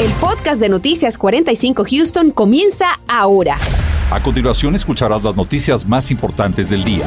El 0.00 0.12
podcast 0.20 0.60
de 0.60 0.68
Noticias 0.68 1.18
45 1.18 1.84
Houston 1.90 2.30
comienza 2.30 3.00
ahora. 3.08 3.58
A 4.12 4.22
continuación 4.22 4.76
escucharás 4.76 5.24
las 5.24 5.36
noticias 5.36 5.84
más 5.88 6.12
importantes 6.12 6.70
del 6.70 6.84
día. 6.84 7.04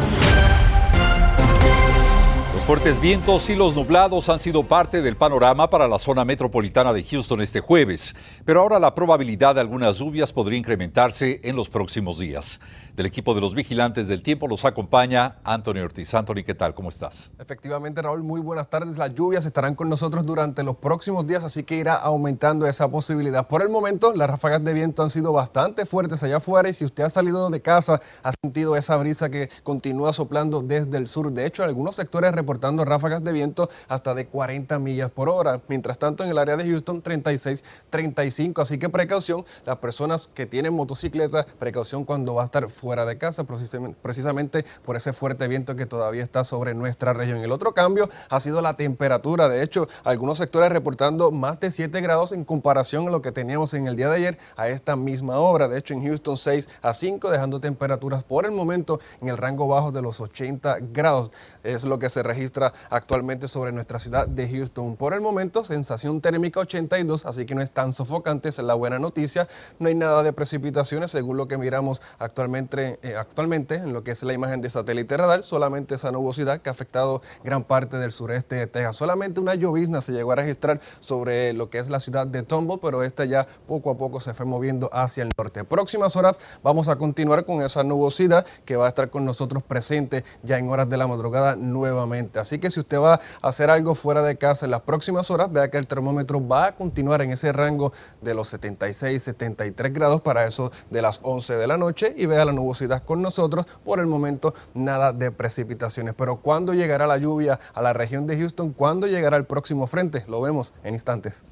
Los 2.54 2.65
fuertes 2.65 2.99
vientos 2.99 3.49
y 3.49 3.55
los 3.55 3.75
nublados 3.75 4.27
han 4.27 4.39
sido 4.39 4.63
parte 4.63 5.01
del 5.01 5.15
panorama 5.15 5.69
para 5.69 5.88
la 5.88 5.99
zona 5.99 6.25
metropolitana 6.25 6.91
de 6.91 7.01
Houston 7.05 7.39
este 7.39 7.62
jueves, 7.62 8.13
pero 8.44 8.60
ahora 8.60 8.78
la 8.78 8.94
probabilidad 8.94 9.55
de 9.55 9.62
algunas 9.62 9.99
lluvias 9.99 10.33
podría 10.33 10.60
incrementarse 10.60 11.39
en 11.46 11.55
los 11.55 11.69
próximos 11.69 12.19
días 12.19 12.60
del 12.96 13.05
equipo 13.05 13.33
de 13.33 13.42
los 13.42 13.55
vigilantes 13.55 14.07
del 14.07 14.21
tiempo 14.21 14.47
los 14.47 14.65
acompaña 14.65 15.37
Antonio 15.44 15.83
Ortiz. 15.83 16.13
Anthony, 16.13 16.44
¿qué 16.45 16.53
tal? 16.53 16.73
¿Cómo 16.73 16.89
estás? 16.89 17.31
Efectivamente, 17.39 18.02
Raúl, 18.02 18.23
muy 18.23 18.41
buenas 18.41 18.70
tardes. 18.70 18.98
Las 18.98 19.13
lluvias 19.16 19.45
estarán 19.45 19.75
con 19.75 19.89
nosotros 19.89 20.25
durante 20.25 20.63
los 20.63 20.75
próximos 20.77 21.25
días, 21.25 21.43
así 21.43 21.63
que 21.63 21.75
irá 21.75 21.95
aumentando 21.95 22.67
esa 22.67 22.88
posibilidad. 22.89 23.48
Por 23.48 23.62
el 23.62 23.70
momento, 23.70 24.13
las 24.13 24.30
ráfagas 24.30 24.63
de 24.63 24.73
viento 24.73 25.03
han 25.03 25.09
sido 25.09 25.33
bastante 25.33 25.85
fuertes 25.85 26.23
allá 26.23 26.38
afuera 26.38 26.69
y 26.69 26.73
si 26.73 26.85
usted 26.85 27.05
ha 27.05 27.09
salido 27.09 27.49
de 27.49 27.61
casa, 27.61 28.02
ha 28.23 28.31
sentido 28.43 28.75
esa 28.75 28.97
brisa 28.97 29.30
que 29.30 29.49
continúa 29.63 30.13
soplando 30.13 30.61
desde 30.61 30.97
el 30.97 31.08
sur. 31.08 31.31
De 31.31 31.45
hecho, 31.45 31.63
algunos 31.63 31.95
sectores 31.95 32.31
reportando 32.33 32.85
ráfagas 32.85 33.23
de 33.23 33.31
viento 33.31 33.69
hasta 33.88 34.13
de 34.13 34.27
40 34.27 34.80
millas 34.80 35.11
por 35.11 35.30
hora. 35.30 35.61
Mientras 35.67 35.97
tanto, 35.97 36.23
en 36.23 36.30
el 36.30 36.38
área 36.38 36.58
de 36.58 36.66
Houston, 36.66 37.02
36, 37.02 37.63
35. 37.89 38.61
Así 38.61 38.77
que 38.77 38.89
precaución, 38.89 39.45
las 39.66 39.77
personas 39.77 40.30
que 40.33 40.45
tienen 40.45 40.73
motocicleta, 40.73 41.45
precaución 41.59 42.05
cuando 42.05 42.33
va 42.35 42.44
a 42.44 42.45
estar 42.45 42.69
fuera 42.69 42.91
de 42.91 43.18
casa, 43.18 43.45
precisamente 43.45 44.66
por 44.84 44.95
ese 44.95 45.13
fuerte 45.13 45.48
viento 45.48 45.76
que 45.76 45.86
todavía 45.86 46.23
está 46.23 46.44
sobre 46.44 46.73
nuestra 46.73 47.14
región. 47.14 47.40
El 47.40 47.52
otro 47.52 47.73
cambio 47.73 48.09
ha 48.30 48.40
sido 48.40 48.62
la 48.62 48.76
temperatura. 48.76 49.48
De 49.48 49.64
hecho, 49.64 49.88
algunos 50.04 50.38
sectores 50.38 50.72
reportando 50.72 51.31
más 51.31 51.59
de 51.59 51.72
7 51.72 52.02
grados 52.02 52.31
en 52.34 52.44
comparación 52.44 53.08
a 53.08 53.12
lo 53.12 53.22
que 53.22 53.31
teníamos 53.31 53.73
en 53.73 53.88
el 53.88 53.95
día 53.95 54.09
de 54.09 54.17
ayer 54.17 54.38
a 54.58 54.67
esta 54.67 54.95
misma 54.95 55.40
hora. 55.40 55.67
De 55.67 55.80
hecho, 55.80 55.94
en 55.94 56.06
Houston 56.06 56.36
6 56.36 56.70
a 56.81 56.94
5, 56.94 57.31
dejando 57.31 57.59
temperaturas 57.61 58.23
por 58.23 58.45
el 58.45 58.52
momento 58.52 59.00
en 59.22 59.30
el 59.30 59.38
rango 59.38 59.67
bajo 59.67 59.92
de 59.92 60.02
los 60.02 60.20
80 60.20 60.80
grados. 60.92 61.31
Es 61.64 61.86
lo 61.86 61.98
que 61.98 62.09
se 62.09 62.22
registra 62.22 62.73
actualmente 62.89 63.48
sobre 63.48 63.72
nuestra 63.72 63.98
ciudad 64.00 64.28
de 64.28 64.50
Houston. 64.50 64.95
Por 64.98 65.14
el 65.14 65.22
momento, 65.22 65.64
sensación 65.64 66.22
térmica 66.22 66.59
82, 66.59 67.26
así 67.26 67.45
que 67.45 67.55
no 67.55 67.61
es 67.61 67.72
tan 67.72 67.92
sofocante, 67.92 68.50
es 68.50 68.58
la 68.59 68.73
buena 68.73 69.00
noticia. 69.00 69.48
No 69.80 69.88
hay 69.88 69.95
nada 69.95 70.23
de 70.23 70.33
precipitaciones, 70.33 71.11
según 71.11 71.38
lo 71.38 71.48
que 71.48 71.58
miramos 71.58 72.02
actualmente 72.20 72.70
eh, 72.80 73.16
actualmente 73.17 73.75
en 73.75 73.94
lo 73.94 74.03
que 74.03 74.11
es 74.11 74.23
la 74.23 74.33
imagen 74.33 74.61
de 74.61 74.69
satélite 74.69 75.17
radar, 75.17 75.44
solamente 75.44 75.95
esa 75.95 76.11
nubosidad 76.11 76.61
que 76.61 76.69
ha 76.69 76.72
afectado 76.72 77.22
gran 77.44 77.64
parte 77.64 77.97
del 77.97 78.11
sureste 78.11 78.55
de 78.55 78.67
Texas. 78.67 78.95
Solamente 78.95 79.39
una 79.39 79.55
llovizna 79.55 80.02
se 80.02 80.14
llegó 80.14 80.31
a 80.31 80.36
registrar 80.36 80.80
sobre 80.99 81.53
lo 81.53 81.69
que 81.69 81.80
es 81.80 81.89
la 81.89 81.99
ciudad 81.99 82.25
de 82.25 82.44
Tombo, 82.44 82.80
pero 82.80 83.03
esta 83.03 83.25
ya 83.25 83.45
poco 83.67 83.92
a 83.92 83.97
poco 83.97 84.19
se 84.19 84.33
fue 84.33 84.45
moviendo 84.45 84.89
hacia 84.94 85.23
el 85.23 85.30
norte. 85.38 85.64
Próximas 85.64 86.16
horas 86.16 86.38
vamos 86.64 86.88
a 86.88 86.95
continuar 86.95 87.45
con 87.45 87.61
esa 87.61 87.83
nubosidad 87.83 88.45
que 88.66 88.75
va 88.75 88.86
a 88.86 88.89
estar 88.89 89.09
con 89.09 89.25
nosotros 89.25 89.64
presente 89.64 90.23
ya 90.44 90.58
en 90.58 90.69
horas 90.69 90.89
de 90.89 90.97
la 90.97 91.08
madrugada 91.08 91.55
nuevamente. 91.55 92.39
Así 92.39 92.59
que 92.59 92.72
si 92.72 92.80
usted 92.80 92.99
va 92.99 93.16
a 93.42 93.47
hacer 93.47 93.69
algo 93.69 93.95
fuera 93.95 94.22
de 94.22 94.38
casa 94.38 94.66
en 94.66 94.72
las 94.72 94.81
próximas 94.81 95.30
horas, 95.30 95.52
vea 95.52 95.69
que 95.69 95.77
el 95.77 95.88
termómetro 95.88 96.45
va 96.47 96.67
a 96.67 96.75
continuar 96.75 97.22
en 97.22 97.31
ese 97.31 97.52
rango 97.52 97.92
de 98.22 98.33
los 98.33 98.47
76, 98.47 99.22
73 99.22 99.94
grados 99.94 100.22
para 100.22 100.45
eso 100.45 100.72
de 100.89 101.02
las 101.02 101.19
11 101.23 101.55
de 101.55 101.67
la 101.67 101.77
noche 101.77 102.14
y 102.16 102.25
vea 102.25 102.45
la 102.45 102.52
nubosidad 102.52 102.61
con 103.06 103.22
nosotros. 103.22 103.66
Por 103.84 104.00
el 104.00 104.08
momento, 104.08 104.54
nada 104.73 105.14
de 105.14 105.31
precipitaciones. 105.31 106.14
Pero 106.16 106.38
¿cuándo 106.38 106.73
llegará 106.73 107.08
la 107.08 107.17
lluvia 107.17 107.59
a 107.73 107.81
la 107.81 107.94
región 107.94 108.28
de 108.28 108.38
Houston? 108.38 108.72
¿Cuándo 108.72 109.08
llegará 109.08 109.38
el 109.38 109.45
próximo 109.45 109.88
frente? 109.88 110.23
Lo 110.28 110.42
vemos 110.42 110.73
en 110.84 110.94
instantes. 110.94 111.50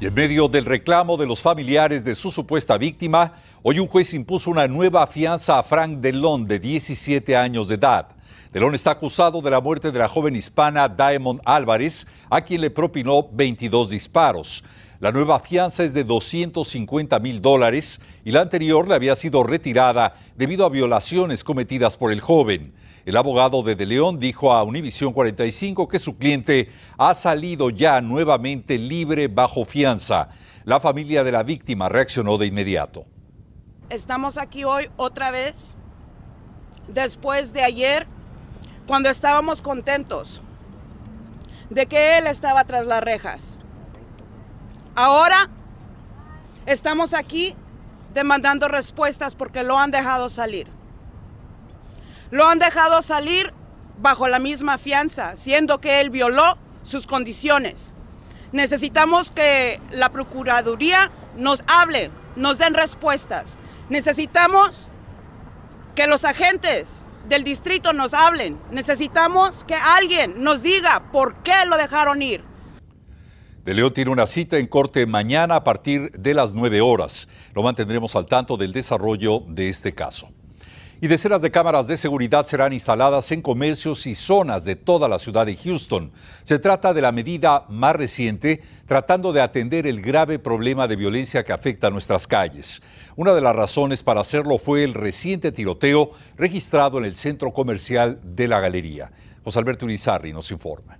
Y 0.00 0.06
en 0.06 0.14
medio 0.14 0.48
del 0.48 0.64
reclamo 0.64 1.16
de 1.16 1.26
los 1.26 1.40
familiares 1.40 2.04
de 2.04 2.14
su 2.14 2.30
supuesta 2.30 2.78
víctima, 2.78 3.32
hoy 3.64 3.80
un 3.80 3.88
juez 3.88 4.14
impuso 4.14 4.48
una 4.50 4.68
nueva 4.68 5.04
fianza 5.08 5.58
a 5.58 5.64
Frank 5.64 5.98
Delon, 5.98 6.46
de 6.46 6.60
17 6.60 7.36
años 7.36 7.66
de 7.66 7.74
edad. 7.74 8.06
Delon 8.52 8.74
está 8.74 8.92
acusado 8.92 9.42
de 9.42 9.50
la 9.50 9.60
muerte 9.60 9.90
de 9.90 9.98
la 9.98 10.08
joven 10.08 10.36
hispana 10.36 10.88
Diamond 10.88 11.40
Álvarez, 11.44 12.06
a 12.30 12.40
quien 12.40 12.60
le 12.60 12.70
propinó 12.70 13.26
22 13.30 13.90
disparos. 13.90 14.62
La 15.00 15.12
nueva 15.12 15.38
fianza 15.38 15.84
es 15.84 15.94
de 15.94 16.02
250 16.02 17.20
mil 17.20 17.40
dólares 17.40 18.00
y 18.24 18.32
la 18.32 18.40
anterior 18.40 18.88
le 18.88 18.96
había 18.96 19.14
sido 19.14 19.44
retirada 19.44 20.14
debido 20.34 20.66
a 20.66 20.70
violaciones 20.70 21.44
cometidas 21.44 21.96
por 21.96 22.10
el 22.10 22.20
joven. 22.20 22.74
El 23.06 23.16
abogado 23.16 23.62
de 23.62 23.76
De 23.76 23.86
León 23.86 24.18
dijo 24.18 24.52
a 24.52 24.64
Univisión 24.64 25.12
45 25.12 25.86
que 25.86 26.00
su 26.00 26.18
cliente 26.18 26.70
ha 26.98 27.14
salido 27.14 27.70
ya 27.70 28.00
nuevamente 28.00 28.76
libre 28.76 29.28
bajo 29.28 29.64
fianza. 29.64 30.30
La 30.64 30.80
familia 30.80 31.22
de 31.22 31.30
la 31.30 31.44
víctima 31.44 31.88
reaccionó 31.88 32.36
de 32.36 32.46
inmediato. 32.46 33.06
Estamos 33.90 34.36
aquí 34.36 34.64
hoy 34.64 34.90
otra 34.96 35.30
vez, 35.30 35.76
después 36.88 37.52
de 37.52 37.62
ayer, 37.62 38.08
cuando 38.88 39.10
estábamos 39.10 39.62
contentos 39.62 40.42
de 41.70 41.86
que 41.86 42.18
él 42.18 42.26
estaba 42.26 42.64
tras 42.64 42.84
las 42.84 43.00
rejas. 43.00 43.57
Ahora 45.00 45.48
estamos 46.66 47.14
aquí 47.14 47.54
demandando 48.14 48.66
respuestas 48.66 49.36
porque 49.36 49.62
lo 49.62 49.78
han 49.78 49.92
dejado 49.92 50.28
salir. 50.28 50.66
Lo 52.32 52.48
han 52.48 52.58
dejado 52.58 53.00
salir 53.02 53.52
bajo 54.00 54.26
la 54.26 54.40
misma 54.40 54.76
fianza, 54.76 55.36
siendo 55.36 55.80
que 55.80 56.00
él 56.00 56.10
violó 56.10 56.58
sus 56.82 57.06
condiciones. 57.06 57.94
Necesitamos 58.50 59.30
que 59.30 59.80
la 59.92 60.08
Procuraduría 60.08 61.12
nos 61.36 61.62
hable, 61.68 62.10
nos 62.34 62.58
den 62.58 62.74
respuestas. 62.74 63.60
Necesitamos 63.90 64.90
que 65.94 66.08
los 66.08 66.24
agentes 66.24 67.06
del 67.28 67.44
distrito 67.44 67.92
nos 67.92 68.14
hablen. 68.14 68.60
Necesitamos 68.72 69.62
que 69.62 69.76
alguien 69.76 70.42
nos 70.42 70.60
diga 70.60 71.04
por 71.12 71.36
qué 71.44 71.66
lo 71.66 71.76
dejaron 71.76 72.20
ir. 72.20 72.42
De 73.68 73.74
León 73.74 73.92
tiene 73.92 74.10
una 74.10 74.26
cita 74.26 74.56
en 74.56 74.66
corte 74.66 75.04
mañana 75.04 75.56
a 75.56 75.62
partir 75.62 76.10
de 76.12 76.32
las 76.32 76.54
9 76.54 76.80
horas. 76.80 77.28
Lo 77.52 77.62
mantendremos 77.62 78.16
al 78.16 78.24
tanto 78.24 78.56
del 78.56 78.72
desarrollo 78.72 79.42
de 79.46 79.68
este 79.68 79.94
caso. 79.94 80.30
Y 81.02 81.06
decenas 81.06 81.42
de 81.42 81.50
cámaras 81.50 81.86
de 81.86 81.98
seguridad 81.98 82.46
serán 82.46 82.72
instaladas 82.72 83.30
en 83.30 83.42
comercios 83.42 84.06
y 84.06 84.14
zonas 84.14 84.64
de 84.64 84.74
toda 84.74 85.06
la 85.06 85.18
ciudad 85.18 85.44
de 85.44 85.54
Houston. 85.54 86.12
Se 86.44 86.58
trata 86.58 86.94
de 86.94 87.02
la 87.02 87.12
medida 87.12 87.66
más 87.68 87.94
reciente 87.94 88.62
tratando 88.86 89.34
de 89.34 89.42
atender 89.42 89.86
el 89.86 90.00
grave 90.00 90.38
problema 90.38 90.88
de 90.88 90.96
violencia 90.96 91.44
que 91.44 91.52
afecta 91.52 91.88
a 91.88 91.90
nuestras 91.90 92.26
calles. 92.26 92.80
Una 93.16 93.34
de 93.34 93.42
las 93.42 93.54
razones 93.54 94.02
para 94.02 94.22
hacerlo 94.22 94.56
fue 94.56 94.82
el 94.82 94.94
reciente 94.94 95.52
tiroteo 95.52 96.12
registrado 96.38 96.96
en 96.96 97.04
el 97.04 97.16
centro 97.16 97.52
comercial 97.52 98.18
de 98.24 98.48
la 98.48 98.60
Galería. 98.60 99.12
José 99.44 99.58
Alberto 99.58 99.84
Urizarri 99.84 100.32
nos 100.32 100.50
informa. 100.50 100.98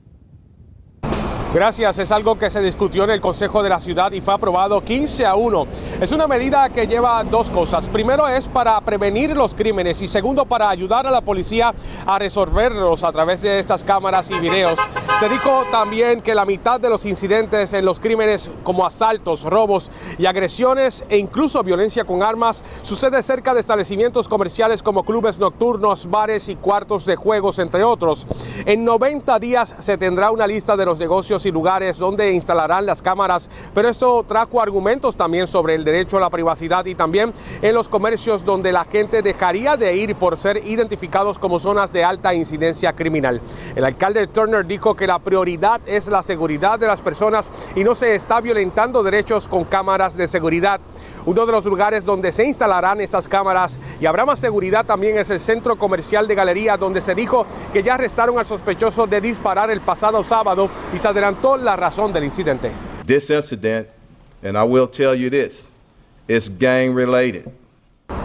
Gracias, 1.55 1.99
es 1.99 2.13
algo 2.13 2.39
que 2.39 2.51
se 2.51 2.61
discutió 2.61 3.05
en 3.05 3.11
el 3.11 3.23
Consejo 3.23 3.63
de 3.63 3.71
la 3.71 3.81
Ciudad 3.81 4.13
y 4.13 4.21
fue 4.21 4.35
aprobado 4.35 4.85
15 4.85 5.25
a 5.25 5.35
1. 5.35 5.67
Es 5.99 6.13
una 6.13 6.27
medida 6.27 6.69
que 6.69 6.87
lleva 6.87 7.25
dos 7.25 7.49
cosas. 7.49 7.89
Primero 7.89 8.29
es 8.29 8.47
para 8.47 8.79
prevenir 8.83 9.35
los 9.35 9.55
crímenes 9.55 10.03
y 10.03 10.09
segundo 10.09 10.45
para 10.45 10.69
ayudar 10.69 11.07
a 11.07 11.11
la 11.11 11.23
policía 11.23 11.75
a 12.05 12.19
resolverlos 12.19 13.03
a 13.03 13.13
través 13.13 13.41
de 13.41 13.61
estas 13.61 13.83
cámaras 13.83 14.31
y 14.31 14.39
videos. 14.39 14.79
Se 15.21 15.29
dijo 15.31 15.65
también 15.73 16.21
que 16.21 16.35
la 16.35 16.45
mitad 16.45 16.79
de 16.79 16.91
los 16.91 17.07
incidentes 17.07 17.73
en 17.73 17.87
los 17.87 17.99
crímenes 17.99 18.51
como 18.63 18.85
asaltos, 18.85 19.43
robos 19.43 19.91
y 20.19 20.27
agresiones 20.27 21.03
e 21.09 21.17
incluso 21.17 21.65
violencia 21.65 22.05
con 22.05 22.23
armas 22.23 22.63
sucede 22.83 23.23
cerca 23.23 23.55
de 23.55 23.61
establecimientos 23.61 24.29
comerciales 24.29 24.83
como 24.83 25.03
clubes 25.03 25.39
nocturnos, 25.39 26.11
bares 26.11 26.51
y 26.51 26.57
cuartos 26.57 27.07
de 27.07 27.17
juegos, 27.17 27.59
entre 27.59 27.85
otros. 27.85 28.27
En 28.67 28.85
90 28.85 29.39
días 29.39 29.75
se 29.79 29.97
tendrá 29.97 30.31
una 30.31 30.47
lista 30.47 30.77
de 30.77 30.85
los 30.85 30.99
negocios 30.99 31.38
y 31.47 31.53
lugares 31.53 31.99
donde 31.99 32.33
instalarán 32.33 32.87
las 32.87 33.03
cámaras, 33.03 33.51
pero 33.75 33.89
esto 33.89 34.25
trajo 34.27 34.61
argumentos 34.61 35.17
también 35.17 35.47
sobre 35.47 35.75
el 35.75 35.85
derecho 35.85 36.17
a 36.17 36.21
la 36.21 36.31
privacidad 36.31 36.85
y 36.87 36.95
también 36.95 37.33
en 37.63 37.75
los 37.75 37.89
comercios 37.89 38.45
donde 38.45 38.73
la 38.73 38.85
gente 38.85 39.23
dejaría 39.23 39.77
de 39.77 39.97
ir 39.97 40.17
por 40.17 40.37
ser 40.37 40.67
identificados 40.67 41.39
como 41.39 41.59
zonas 41.59 41.93
de 41.93 42.05
alta 42.05 42.35
incidencia 42.35 42.93
criminal. 42.95 43.41
El 43.75 43.85
alcalde 43.85 44.27
Turner 44.27 44.67
dijo 44.67 44.95
que 44.95 45.07
la 45.07 45.19
prioridad 45.19 45.81
es 45.87 46.09
la 46.09 46.23
seguridad 46.23 46.79
de 46.79 46.87
las 46.87 47.03
personas 47.03 47.51
y 47.75 47.85
no 47.85 47.95
se 47.95 48.15
está 48.15 48.41
violentando 48.41 49.03
derechos 49.03 49.49
con 49.49 49.65
cámaras 49.65 50.17
de 50.17 50.27
seguridad. 50.27 50.81
Uno 51.27 51.45
de 51.45 51.53
los 51.53 51.65
lugares 51.65 52.05
donde 52.05 52.33
se 52.33 52.47
instalarán 52.47 53.01
estas 53.01 53.29
cámaras 53.29 53.79
y 54.01 54.07
habrá 54.07 54.25
más 54.25 54.39
seguridad 54.39 54.87
también 54.87 55.19
es 55.19 55.31
el 55.31 55.41
centro 55.41 55.77
comercial 55.77 56.27
de 56.27 56.35
Galería, 56.35 56.77
donde 56.77 57.01
se 57.01 57.15
dijo 57.15 57.47
que 57.73 57.83
ya 57.83 57.95
arrestaron 57.95 58.39
al 58.39 58.47
sospechoso 58.47 59.07
de 59.07 59.21
disparar 59.21 59.71
el 59.71 59.81
pasado 59.81 60.23
sábado 60.23 60.71
y 60.95 60.99
se 60.99 61.09
adelantó 61.29 61.57
la 61.57 61.77
razón 61.77 62.13
del 62.13 62.25
incidente. 62.25 62.73
This 63.07 63.31
incident, 63.31 63.89
and 64.43 64.57
I 64.57 64.65
will 64.65 64.89
tell 64.89 65.15
you 65.15 65.31
this, 65.31 65.71
is 66.27 66.49
gang 66.49 66.95
related. 66.95 67.51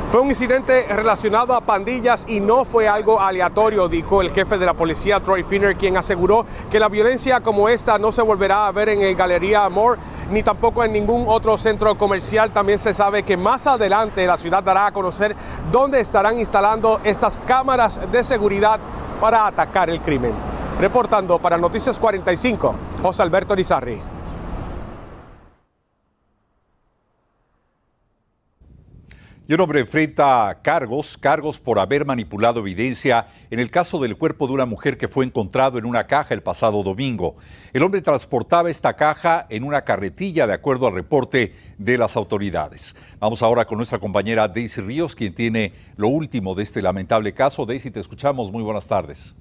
Fue 0.09 0.21
un 0.21 0.29
incidente 0.29 0.85
relacionado 0.87 1.55
a 1.55 1.61
pandillas 1.61 2.25
y 2.27 2.39
no 2.39 2.65
fue 2.65 2.87
algo 2.87 3.19
aleatorio, 3.19 3.87
dijo 3.89 4.21
el 4.21 4.29
jefe 4.29 4.59
de 4.59 4.65
la 4.65 4.75
policía 4.75 5.19
Troy 5.19 5.43
Finner, 5.43 5.75
quien 5.75 5.97
aseguró 5.97 6.45
que 6.69 6.79
la 6.79 6.87
violencia 6.87 7.41
como 7.41 7.67
esta 7.67 7.97
no 7.97 8.11
se 8.11 8.21
volverá 8.21 8.67
a 8.67 8.71
ver 8.71 8.89
en 8.89 9.01
el 9.01 9.15
Galería 9.15 9.65
Amor 9.65 9.97
ni 10.29 10.43
tampoco 10.43 10.83
en 10.83 10.93
ningún 10.93 11.25
otro 11.27 11.57
centro 11.57 11.97
comercial. 11.97 12.51
También 12.53 12.77
se 12.77 12.93
sabe 12.93 13.23
que 13.23 13.35
más 13.35 13.65
adelante 13.65 14.27
la 14.27 14.37
ciudad 14.37 14.61
dará 14.61 14.85
a 14.85 14.91
conocer 14.91 15.35
dónde 15.71 15.99
estarán 15.99 16.39
instalando 16.39 17.01
estas 17.03 17.39
cámaras 17.39 17.99
de 18.11 18.23
seguridad 18.23 18.79
para 19.19 19.47
atacar 19.47 19.89
el 19.89 19.99
crimen. 19.99 20.52
Reportando 20.79 21.39
para 21.39 21.57
Noticias 21.57 21.99
45, 21.99 22.75
José 23.01 23.21
Alberto 23.23 23.55
Rizarri. 23.55 24.01
Y 29.45 29.53
un 29.53 29.59
hombre 29.59 29.81
enfrenta 29.81 30.61
cargos, 30.63 31.17
cargos 31.17 31.59
por 31.59 31.77
haber 31.77 32.05
manipulado 32.05 32.61
evidencia 32.61 33.27
en 33.51 33.59
el 33.59 33.69
caso 33.69 33.99
del 33.99 34.17
cuerpo 34.17 34.47
de 34.47 34.53
una 34.53 34.65
mujer 34.65 34.97
que 34.97 35.09
fue 35.09 35.25
encontrado 35.25 35.77
en 35.77 35.85
una 35.85 36.07
caja 36.07 36.33
el 36.33 36.41
pasado 36.41 36.81
domingo. 36.81 37.35
El 37.73 37.83
hombre 37.83 38.01
transportaba 38.01 38.69
esta 38.69 38.95
caja 38.95 39.45
en 39.49 39.65
una 39.65 39.83
carretilla 39.83 40.47
de 40.47 40.53
acuerdo 40.53 40.87
al 40.87 40.93
reporte 40.93 41.53
de 41.77 41.97
las 41.97 42.15
autoridades. 42.15 42.95
Vamos 43.19 43.43
ahora 43.43 43.65
con 43.65 43.77
nuestra 43.77 43.99
compañera 43.99 44.47
Daisy 44.47 44.79
Ríos, 44.79 45.13
quien 45.13 45.35
tiene 45.35 45.73
lo 45.97 46.07
último 46.07 46.55
de 46.55 46.63
este 46.63 46.81
lamentable 46.81 47.33
caso. 47.33 47.65
Daisy, 47.65 47.91
te 47.91 47.99
escuchamos. 47.99 48.49
Muy 48.49 48.63
buenas 48.63 48.87
tardes. 48.87 49.35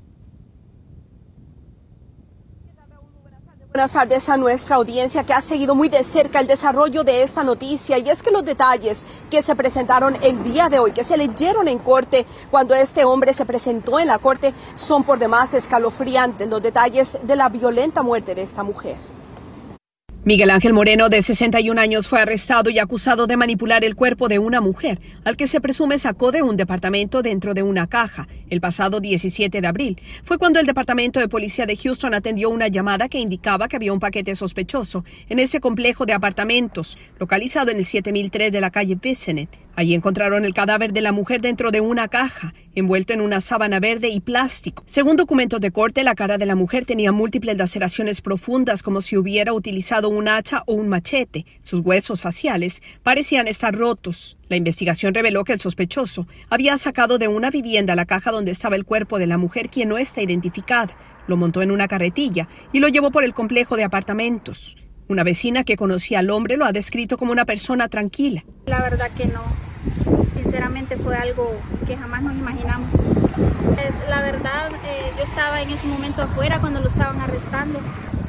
Buenas 3.73 3.93
tardes 3.93 4.29
a 4.29 4.37
nuestra 4.37 4.77
audiencia 4.77 5.25
que 5.25 5.33
ha 5.33 5.41
seguido 5.41 5.75
muy 5.75 5.89
de 5.89 6.05
cerca 6.05 6.41
el 6.41 6.47
desarrollo 6.47 7.05
de 7.05 7.23
esta 7.23 7.43
noticia 7.43 7.97
y 7.97 8.07
es 8.07 8.23
que 8.23 8.31
los 8.31 8.45
detalles 8.45 9.07
que 9.31 9.41
se 9.41 9.57
presentaron 9.57 10.15
el 10.21 10.43
día 10.43 10.69
de 10.69 10.79
hoy, 10.79 10.93
que 10.93 11.05
se 11.05 11.17
leyeron 11.17 11.69
en 11.69 11.79
corte 11.79 12.27
cuando 12.51 12.75
este 12.75 13.07
hombre 13.07 13.33
se 13.33 13.47
presentó 13.47 13.99
en 13.99 14.09
la 14.09 14.19
corte, 14.19 14.53
son 14.75 15.05
por 15.05 15.19
demás 15.19 15.55
escalofriantes 15.55 16.51
los 16.51 16.61
detalles 16.61 17.21
de 17.23 17.35
la 17.35 17.49
violenta 17.49 18.03
muerte 18.03 18.35
de 18.35 18.43
esta 18.43 18.63
mujer. 18.63 18.99
Miguel 20.25 20.51
Ángel 20.51 20.73
Moreno, 20.73 21.09
de 21.09 21.21
61 21.21 21.81
años, 21.81 22.07
fue 22.07 22.21
arrestado 22.21 22.71
y 22.71 22.79
acusado 22.79 23.27
de 23.27 23.37
manipular 23.37 23.85
el 23.85 23.97
cuerpo 23.97 24.29
de 24.29 24.39
una 24.39 24.61
mujer, 24.61 25.01
al 25.25 25.37
que 25.37 25.49
se 25.49 25.61
presume 25.61 25.99
sacó 25.99 26.31
de 26.31 26.43
un 26.43 26.57
departamento 26.57 27.23
dentro 27.23 27.55
de 27.55 27.65
una 27.65 27.89
caja. 27.89 28.29
El 28.49 28.61
pasado 28.61 29.01
17 29.01 29.61
de 29.61 29.67
abril 29.67 30.01
fue 30.23 30.39
cuando 30.39 30.61
el 30.61 30.67
Departamento 30.67 31.19
de 31.19 31.27
Policía 31.27 31.67
de 31.67 31.77
Houston 31.77 32.15
atendió 32.15 32.51
una 32.51 32.69
llamada 32.69 33.09
que 33.09 33.19
indicaba 33.19 33.67
que 33.67 33.75
había 33.75 33.93
un 33.93 33.99
paquete 33.99 34.37
sospechoso 34.37 35.05
en 35.29 35.41
ese 35.41 35.59
complejo 35.59 36.07
de 36.07 36.13
apartamentos, 36.13 36.99
localizado 37.19 37.73
en 37.73 37.79
el 37.79 37.85
7003 37.85 38.53
de 38.53 38.61
la 38.61 38.71
calle 38.71 38.95
Vicenet. 38.95 39.62
Allí 39.75 39.95
encontraron 39.95 40.45
el 40.45 40.53
cadáver 40.53 40.93
de 40.93 41.01
la 41.01 41.13
mujer 41.13 41.41
dentro 41.41 41.71
de 41.71 41.81
una 41.81 42.09
caja, 42.09 42.53
envuelto 42.75 43.15
en 43.15 43.23
una 43.23 43.41
sábana 43.41 43.81
verde 43.81 44.11
y 44.11 44.21
plástico. 44.21 44.83
Según 44.87 45.17
documentos 45.17 45.63
de 45.63 45.71
corte, 45.71 46.05
la 46.05 46.15
cara 46.15 46.37
de 46.37 46.45
la 46.45 46.55
mujer 46.55 46.85
tenía 46.85 47.11
múltiples 47.11 47.57
laceraciones 47.57 48.21
profundas 48.21 48.83
como 48.83 49.01
si 49.01 49.17
hubiera 49.17 49.55
utilizado 49.55 50.11
un 50.11 50.29
hacha 50.29 50.63
o 50.67 50.75
un 50.75 50.89
machete. 50.89 51.47
Sus 51.63 51.81
huesos 51.81 52.21
faciales 52.21 52.83
parecían 53.03 53.49
estar 53.49 53.75
rotos. 53.75 54.37
La 54.49 54.57
investigación 54.57 55.15
reveló 55.15 55.45
que 55.45 55.55
el 55.55 55.61
sospechoso 55.61 56.27
había 56.51 56.77
sacado 56.77 57.17
de 57.17 57.29
una 57.29 57.51
vivienda 57.51 57.97
la 57.97 58.05
caja 58.05 58.31
donde 58.31 58.51
estaba 58.51 58.77
el 58.77 58.85
cuerpo 58.85 59.19
de 59.19 59.27
la 59.27 59.39
mujer 59.39 59.71
quien 59.71 59.89
no 59.89 59.97
está 59.97 60.21
identificada. 60.21 60.95
Lo 61.27 61.39
montó 61.39 61.63
en 61.63 61.71
una 61.71 61.89
carretilla 61.89 62.47
y 62.73 62.81
lo 62.81 62.89
llevó 62.89 63.11
por 63.11 63.25
el 63.25 63.33
complejo 63.33 63.77
de 63.77 63.85
apartamentos. 63.85 64.77
Una 65.13 65.25
vecina 65.25 65.63
que 65.63 65.77
conocía 65.77 66.21
al 66.21 66.31
hombre 66.31 66.57
lo 66.57 66.65
ha 66.65 66.73
descrito 66.73 67.19
como 67.19 67.33
una 67.33 67.45
persona 67.45 67.87
tranquila. 67.91 68.47
La 68.65 68.81
verdad 68.81 69.11
que 69.11 69.27
no. 69.27 69.43
Sinceramente 70.33 70.97
fue 70.97 71.15
algo 71.15 71.53
que 71.87 71.99
jamás 71.99 72.23
nos 72.23 72.35
imaginamos. 72.35 72.89
la 74.09 74.23
verdad, 74.23 74.71
eh, 74.87 75.13
yo 75.19 75.25
estaba 75.25 75.61
en 75.61 75.69
ese 75.69 75.87
momento 75.87 76.23
afuera 76.23 76.61
cuando 76.61 76.81
lo 76.81 76.89
estaban 76.89 77.21
arrestando. 77.21 77.79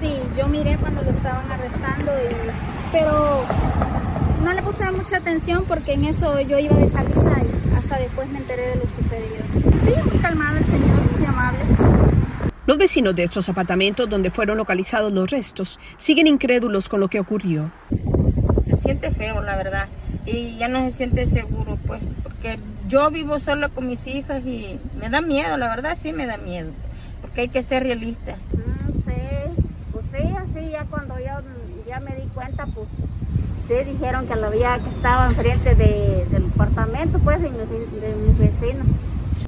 Sí, 0.02 0.14
yo 0.38 0.50
miré 0.50 0.76
cuando 0.76 1.02
lo 1.04 1.12
estaban 1.12 1.50
arrestando, 1.50 2.12
pero 2.92 3.46
no 4.44 4.52
le 4.52 4.62
puse 4.62 4.92
mucha 4.92 5.16
atención 5.16 5.64
porque 5.66 5.94
en 5.94 6.04
eso 6.04 6.42
yo 6.42 6.60
iba 6.60 6.76
de 6.76 6.90
salida 6.90 7.38
y 7.44 7.78
hasta 7.78 7.98
después 7.98 8.28
me 8.28 8.40
enteré 8.40 8.72
de 8.72 8.76
lo 8.76 8.88
sucedido. 8.88 9.46
Sí, 9.86 10.10
muy 10.10 10.20
calmado 10.20 10.58
el 10.58 10.66
señor, 10.66 11.00
muy 11.18 11.26
amable. 11.26 11.62
Los 12.66 12.78
vecinos 12.78 13.14
de 13.14 13.24
estos 13.24 13.50
apartamentos 13.50 14.08
donde 14.08 14.30
fueron 14.30 14.58
localizados 14.58 15.12
los 15.12 15.30
restos 15.30 15.82
siguen 15.98 16.28
incrédulos 16.28 16.88
con 16.88 17.02
lo 17.02 17.10
que 17.10 17.20
ocurrió. 17.20 17.72
Se 18.66 18.78
siente 18.78 19.12
feo, 19.12 19.42
la 19.42 19.58
verdad, 19.58 19.90
y 20.26 20.56
ya 20.56 20.70
no 20.70 20.80
se 20.86 20.92
siente 20.92 21.26
seguro, 21.26 21.78
pues, 21.86 22.02
porque 22.24 22.58
yo 22.88 23.12
vivo 23.12 23.40
solo 23.40 23.68
con 23.74 23.88
mis 23.88 24.08
hijas 24.08 24.46
y 24.46 24.80
me 24.98 25.10
da 25.10 25.20
miedo, 25.20 25.58
la 25.58 25.68
verdad 25.68 25.98
sí 26.00 26.14
me 26.14 26.26
da 26.26 26.38
miedo, 26.38 26.72
porque 27.22 27.42
hay 27.42 27.50
que 27.50 27.64
ser 27.64 27.84
realista. 27.84 28.38
No 28.54 29.02
sé, 29.02 29.52
pues 29.92 30.06
sí, 30.14 30.26
así 30.38 30.70
ya 30.72 30.86
cuando 30.86 31.20
yo 31.20 31.42
ya 31.86 32.00
me 32.00 32.16
di 32.16 32.30
cuenta, 32.34 32.66
pues 32.68 32.88
sí 33.68 33.92
dijeron 33.92 34.26
que 34.26 34.38
lo 34.38 34.48
había 34.48 34.80
que 34.80 34.90
estaba 34.90 35.28
enfrente 35.28 35.76
del 35.76 36.46
apartamento, 36.54 37.20
pues, 37.20 37.42
de 37.42 37.50
mis 37.50 38.38
vecinos. 38.38 38.88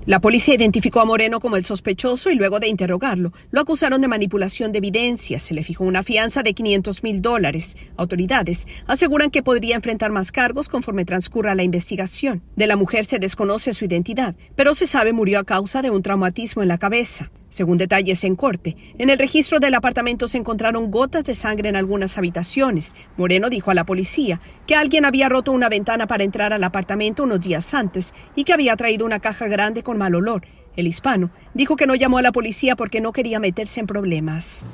La 0.07 0.19
policía 0.19 0.54
identificó 0.54 1.00
a 1.00 1.06
Moreno 1.06 1.40
como 1.40 1.56
el 1.57 1.66
sospechoso 1.66 2.30
y 2.30 2.36
luego 2.36 2.60
de 2.60 2.68
interrogarlo, 2.68 3.34
lo 3.50 3.62
acusaron 3.62 4.02
de 4.02 4.07
manipulación 4.07 4.72
de 4.72 4.78
evidencia. 4.78 5.40
Se 5.40 5.56
le 5.56 5.63
fijó 5.63 5.84
una 5.84 6.04
fianza 6.04 6.44
de 6.44 6.54
500 6.54 7.02
mil 7.02 7.24
dólares. 7.24 7.75
Autoridades 7.98 8.68
aseguran 8.86 9.31
que 9.31 9.42
podría 9.42 9.75
enfrentar 9.75 10.12
más 10.12 10.31
cargos 10.31 10.69
conforme 10.69 11.06
transcurra 11.06 11.56
la 11.56 11.63
investigación. 11.63 12.44
De 12.56 12.68
la 12.68 12.75
mujer 12.75 13.06
se 13.06 13.18
desconoce 13.18 13.74
su 13.74 13.86
identidad, 13.86 14.36
pero 14.56 14.75
se 14.75 14.86
sabe 14.86 15.12
murió 15.12 15.40
a 15.40 15.44
causa 15.44 15.81
de 15.81 15.90
un 15.90 16.04
traumatismo 16.04 16.62
en 16.62 16.68
la 16.68 16.78
cabeza. 16.78 17.31
Según 17.56 17.78
detalles 17.78 18.25
en 18.25 18.36
corte, 18.36 18.75
en 18.98 19.10
el 19.10 19.18
registro 19.18 19.62
del 19.62 19.75
apartamento 19.75 20.28
se 20.28 20.38
encontraron 20.38 20.92
gotas 20.92 21.24
de 21.24 21.36
sangre 21.36 21.69
en 21.69 21.78
algunas 21.78 22.18
habitaciones. 22.18 22.96
Moreno 23.16 23.50
dijo 23.50 23.72
a 23.72 23.74
la 23.74 23.86
policía 23.86 24.42
que 24.68 24.75
alguien 24.75 25.06
había 25.06 25.30
roto 25.30 25.54
una 25.54 25.69
ventana 25.69 26.06
para 26.06 26.25
entrar 26.25 26.52
al 26.52 26.66
apartamento 26.66 27.24
unos 27.24 27.40
días 27.40 27.74
antes 27.74 28.13
y 28.36 28.44
que 28.44 28.52
había 28.52 28.75
traído 28.75 29.06
una 29.06 29.22
caja 29.22 29.48
grande 29.48 29.84
con 29.84 29.98
mal 29.98 30.16
olor. 30.16 30.46
El 30.75 30.86
hispano 30.86 31.31
dijo 31.54 31.78
que 31.78 31.88
no 31.88 31.96
llamó 31.96 32.18
a 32.18 32.24
la 32.24 32.34
policía 32.34 32.75
porque 32.75 33.00
no 33.00 33.13
quería 33.13 33.40
meterse 33.40 33.80
en 33.80 33.88
problemas. 33.88 34.66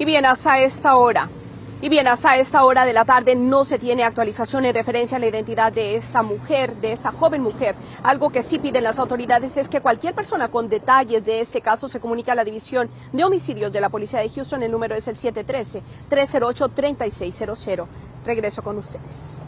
Y 0.00 0.04
bien, 0.04 0.26
hasta 0.26 0.60
esta 0.60 0.96
hora, 0.96 1.30
y 1.80 1.88
bien, 1.88 2.08
hasta 2.08 2.36
esta 2.38 2.64
hora 2.64 2.84
de 2.84 2.92
la 2.92 3.04
tarde 3.04 3.36
no 3.36 3.64
se 3.64 3.78
tiene 3.78 4.02
actualización 4.02 4.64
en 4.64 4.74
referencia 4.74 5.16
a 5.16 5.20
la 5.20 5.28
identidad 5.28 5.72
de 5.72 5.94
esta 5.94 6.24
mujer, 6.24 6.74
de 6.76 6.90
esta 6.90 7.12
joven 7.12 7.40
mujer. 7.40 7.76
Algo 8.02 8.30
que 8.30 8.42
sí 8.42 8.58
piden 8.58 8.82
las 8.82 8.98
autoridades 8.98 9.56
es 9.56 9.68
que 9.68 9.80
cualquier 9.80 10.12
persona 10.12 10.48
con 10.48 10.68
detalles 10.68 11.24
de 11.24 11.40
ese 11.40 11.60
caso 11.60 11.86
se 11.88 12.00
comunique 12.00 12.32
a 12.32 12.34
la 12.34 12.42
División 12.42 12.90
de 13.12 13.22
Homicidios 13.22 13.70
de 13.70 13.80
la 13.80 13.90
Policía 13.90 14.18
de 14.18 14.28
Houston. 14.28 14.64
El 14.64 14.72
número 14.72 14.96
es 14.96 15.06
el 15.06 15.14
713-308-3600. 15.14 17.86
Regreso 18.24 18.60
con 18.62 18.78
ustedes. 18.78 19.38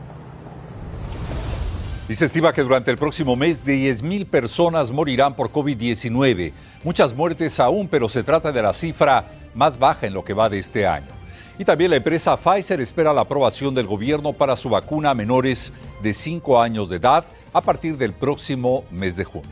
Y 2.09 2.14
se 2.14 2.26
estima 2.26 2.52
que 2.52 2.62
durante 2.62 2.93
el 2.93 2.99
próximo 2.99 3.35
mes 3.35 3.64
10.000 3.64 4.25
personas 4.26 4.93
morirán 4.93 5.35
por 5.35 5.50
COVID-19. 5.50 6.52
Muchas 6.85 7.12
muertes 7.12 7.59
aún, 7.59 7.88
pero 7.88 8.09
se 8.09 8.23
trata 8.23 8.52
de 8.52 8.62
la 8.62 8.73
cifra 8.73 9.33
más 9.54 9.76
baja 9.78 10.07
en 10.07 10.14
lo 10.14 10.25
que 10.25 10.33
va 10.33 10.49
de 10.49 10.61
este 10.61 10.87
año. 10.87 11.20
Y 11.61 11.64
también 11.67 11.90
la 11.90 11.99
empresa 11.99 12.38
Pfizer 12.38 12.81
espera 12.81 13.12
la 13.12 13.21
aprobación 13.21 13.75
del 13.75 13.87
gobierno 13.87 14.33
para 14.33 14.57
su 14.57 14.71
vacuna 14.71 15.11
a 15.11 15.14
menores 15.14 15.75
de 16.02 16.14
5 16.14 16.59
años 16.59 16.88
de 16.88 16.97
edad 16.97 17.26
a 17.52 17.61
partir 17.61 17.99
del 17.99 18.14
próximo 18.14 18.85
mes 18.90 19.14
de 19.14 19.25
junio. 19.25 19.50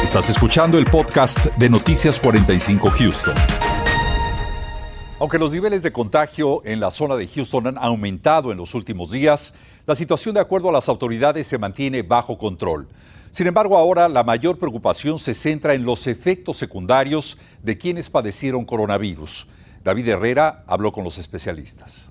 Estás 0.00 0.30
escuchando 0.30 0.78
el 0.78 0.84
podcast 0.84 1.46
de 1.56 1.68
Noticias 1.68 2.20
45 2.20 2.90
Houston. 2.90 3.34
Aunque 5.18 5.36
los 5.36 5.50
niveles 5.50 5.82
de 5.82 5.90
contagio 5.90 6.62
en 6.64 6.78
la 6.78 6.92
zona 6.92 7.16
de 7.16 7.26
Houston 7.26 7.66
han 7.66 7.78
aumentado 7.78 8.52
en 8.52 8.58
los 8.58 8.76
últimos 8.76 9.10
días, 9.10 9.52
la 9.84 9.96
situación 9.96 10.32
de 10.32 10.40
acuerdo 10.40 10.68
a 10.68 10.72
las 10.72 10.88
autoridades 10.88 11.48
se 11.48 11.58
mantiene 11.58 12.02
bajo 12.02 12.38
control. 12.38 12.86
Sin 13.32 13.48
embargo, 13.48 13.76
ahora 13.76 14.08
la 14.08 14.22
mayor 14.22 14.60
preocupación 14.60 15.18
se 15.18 15.34
centra 15.34 15.74
en 15.74 15.84
los 15.84 16.06
efectos 16.06 16.56
secundarios 16.56 17.36
de 17.64 17.76
quienes 17.76 18.08
padecieron 18.08 18.64
coronavirus. 18.64 19.48
David 19.84 20.08
Herrera 20.08 20.64
habló 20.66 20.92
con 20.92 21.04
los 21.04 21.18
especialistas. 21.18 22.10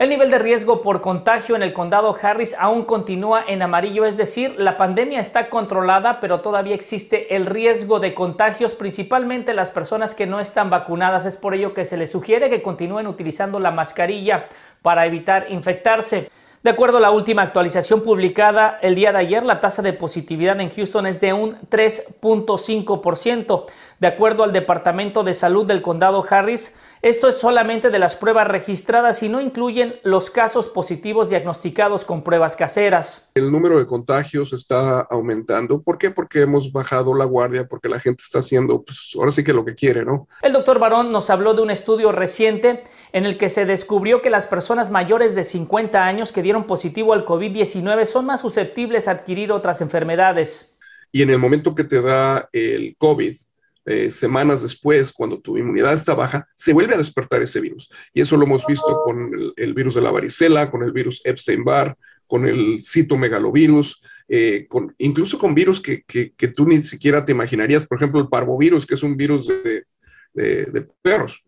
El 0.00 0.08
nivel 0.08 0.30
de 0.30 0.38
riesgo 0.38 0.80
por 0.80 1.02
contagio 1.02 1.56
en 1.56 1.62
el 1.62 1.74
condado 1.74 2.16
Harris 2.22 2.56
aún 2.58 2.86
continúa 2.86 3.44
en 3.46 3.60
amarillo, 3.60 4.06
es 4.06 4.16
decir, 4.16 4.54
la 4.56 4.78
pandemia 4.78 5.20
está 5.20 5.50
controlada, 5.50 6.20
pero 6.20 6.40
todavía 6.40 6.74
existe 6.74 7.36
el 7.36 7.44
riesgo 7.44 8.00
de 8.00 8.14
contagios, 8.14 8.74
principalmente 8.74 9.52
las 9.52 9.70
personas 9.70 10.14
que 10.14 10.26
no 10.26 10.40
están 10.40 10.70
vacunadas. 10.70 11.26
Es 11.26 11.36
por 11.36 11.54
ello 11.54 11.74
que 11.74 11.84
se 11.84 11.98
les 11.98 12.10
sugiere 12.10 12.48
que 12.48 12.62
continúen 12.62 13.08
utilizando 13.08 13.60
la 13.60 13.72
mascarilla 13.72 14.46
para 14.80 15.04
evitar 15.04 15.50
infectarse. 15.50 16.30
De 16.62 16.68
acuerdo 16.68 16.98
a 16.98 17.00
la 17.00 17.10
última 17.10 17.40
actualización 17.40 18.02
publicada 18.02 18.78
el 18.82 18.94
día 18.94 19.12
de 19.12 19.18
ayer, 19.18 19.42
la 19.44 19.60
tasa 19.60 19.80
de 19.80 19.94
positividad 19.94 20.60
en 20.60 20.68
Houston 20.68 21.06
es 21.06 21.18
de 21.18 21.32
un 21.32 21.56
3.5%. 21.70 23.64
De 23.98 24.06
acuerdo 24.06 24.44
al 24.44 24.52
Departamento 24.52 25.22
de 25.22 25.32
Salud 25.32 25.64
del 25.64 25.80
Condado 25.80 26.22
Harris, 26.28 26.78
Esto 27.02 27.28
es 27.28 27.38
solamente 27.38 27.88
de 27.88 27.98
las 27.98 28.14
pruebas 28.14 28.46
registradas 28.46 29.22
y 29.22 29.30
no 29.30 29.40
incluyen 29.40 29.98
los 30.02 30.28
casos 30.28 30.68
positivos 30.68 31.30
diagnosticados 31.30 32.04
con 32.04 32.22
pruebas 32.22 32.56
caseras. 32.56 33.30
El 33.34 33.50
número 33.50 33.78
de 33.78 33.86
contagios 33.86 34.52
está 34.52 35.00
aumentando. 35.00 35.80
¿Por 35.80 35.96
qué? 35.96 36.10
Porque 36.10 36.42
hemos 36.42 36.70
bajado 36.72 37.14
la 37.14 37.24
guardia, 37.24 37.66
porque 37.66 37.88
la 37.88 37.98
gente 37.98 38.22
está 38.22 38.40
haciendo, 38.40 38.82
pues 38.82 39.12
ahora 39.16 39.30
sí 39.30 39.42
que 39.42 39.54
lo 39.54 39.64
que 39.64 39.74
quiere, 39.74 40.04
¿no? 40.04 40.28
El 40.42 40.52
doctor 40.52 40.78
Barón 40.78 41.10
nos 41.10 41.30
habló 41.30 41.54
de 41.54 41.62
un 41.62 41.70
estudio 41.70 42.12
reciente 42.12 42.84
en 43.12 43.24
el 43.24 43.38
que 43.38 43.48
se 43.48 43.64
descubrió 43.64 44.20
que 44.20 44.28
las 44.28 44.46
personas 44.46 44.90
mayores 44.90 45.34
de 45.34 45.44
50 45.44 46.04
años 46.04 46.32
que 46.32 46.42
dieron 46.42 46.64
positivo 46.64 47.14
al 47.14 47.24
COVID-19 47.24 48.04
son 48.04 48.26
más 48.26 48.42
susceptibles 48.42 49.08
a 49.08 49.12
adquirir 49.12 49.52
otras 49.52 49.80
enfermedades. 49.80 50.76
Y 51.12 51.22
en 51.22 51.30
el 51.30 51.38
momento 51.38 51.74
que 51.74 51.84
te 51.84 52.02
da 52.02 52.50
el 52.52 52.94
COVID, 52.98 53.34
eh, 53.84 54.10
semanas 54.10 54.62
después, 54.62 55.12
cuando 55.12 55.40
tu 55.40 55.56
inmunidad 55.56 55.94
está 55.94 56.14
baja, 56.14 56.46
se 56.54 56.72
vuelve 56.72 56.94
a 56.94 56.98
despertar 56.98 57.42
ese 57.42 57.60
virus. 57.60 57.90
Y 58.12 58.20
eso 58.20 58.36
lo 58.36 58.44
hemos 58.44 58.66
visto 58.66 59.02
con 59.04 59.30
el, 59.56 59.74
virus 59.74 59.94
de 59.94 60.02
la 60.02 60.10
varicela, 60.10 60.70
con 60.70 60.82
el 60.82 60.92
virus 60.92 61.20
Epstein-Barr, 61.24 61.96
con 62.26 62.46
el 62.46 62.82
citomegalovirus, 62.82 64.02
eh, 64.28 64.66
con, 64.68 64.94
incluso 64.98 65.38
con 65.38 65.54
virus 65.54 65.80
que, 65.80 66.04
tú 66.54 66.66
ni 66.66 66.82
siquiera 66.82 67.24
te 67.24 67.32
imaginarías, 67.32 67.86
por 67.86 67.98
ejemplo, 67.98 68.20
el 68.20 68.28
parvovirus, 68.28 68.86
que 68.86 68.94
es 68.94 69.02
un 69.02 69.16
virus 69.16 69.48
de, 69.48 69.84
de 70.34 70.88
perros. 71.02 71.44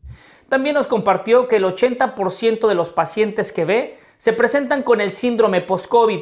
También 0.48 0.74
nos 0.74 0.86
compartió 0.86 1.48
que 1.48 1.56
el 1.56 1.64
80% 1.64 2.68
de 2.68 2.74
los 2.74 2.90
pacientes 2.90 3.52
que 3.52 3.64
ve 3.64 3.98
se 4.18 4.32
presentan 4.32 4.84
con 4.84 5.00
el 5.00 5.10
síndrome 5.10 5.62
post-COVID. 5.62 6.20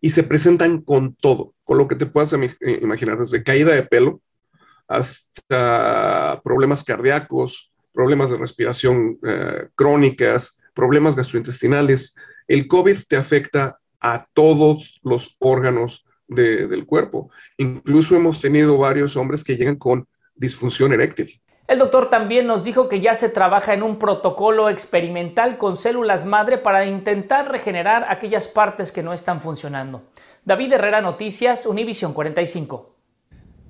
Y 0.00 0.10
se 0.10 0.22
presentan 0.22 0.80
con 0.82 1.16
todo, 1.16 1.54
con 1.64 1.76
lo 1.76 1.88
que 1.88 1.96
te 1.96 2.06
puedas 2.06 2.32
imaginar, 2.82 3.18
desde 3.18 3.42
caída 3.42 3.74
de 3.74 3.82
pelo, 3.82 4.20
hasta 4.96 6.40
problemas 6.42 6.84
cardíacos, 6.84 7.72
problemas 7.92 8.30
de 8.30 8.38
respiración 8.38 9.18
eh, 9.26 9.68
crónicas, 9.74 10.60
problemas 10.74 11.16
gastrointestinales. 11.16 12.16
El 12.48 12.66
COVID 12.66 12.96
te 13.08 13.16
afecta 13.16 13.78
a 14.00 14.24
todos 14.32 15.00
los 15.02 15.36
órganos 15.38 16.04
del 16.26 16.86
cuerpo. 16.86 17.30
Incluso 17.58 18.16
hemos 18.16 18.40
tenido 18.40 18.78
varios 18.78 19.16
hombres 19.16 19.44
que 19.44 19.56
llegan 19.56 19.76
con 19.76 20.06
disfunción 20.34 20.92
eréctil. 20.92 21.40
El 21.68 21.78
doctor 21.78 22.10
también 22.10 22.46
nos 22.46 22.64
dijo 22.64 22.88
que 22.88 23.00
ya 23.00 23.14
se 23.14 23.28
trabaja 23.28 23.72
en 23.72 23.82
un 23.82 23.98
protocolo 23.98 24.68
experimental 24.68 25.58
con 25.58 25.76
células 25.76 26.26
madre 26.26 26.58
para 26.58 26.84
intentar 26.86 27.50
regenerar 27.50 28.06
aquellas 28.08 28.48
partes 28.48 28.90
que 28.92 29.02
no 29.02 29.12
están 29.12 29.40
funcionando. 29.40 30.02
David 30.44 30.72
Herrera, 30.72 31.00
Noticias, 31.00 31.66
Univisión 31.66 32.12
45. 32.12 32.91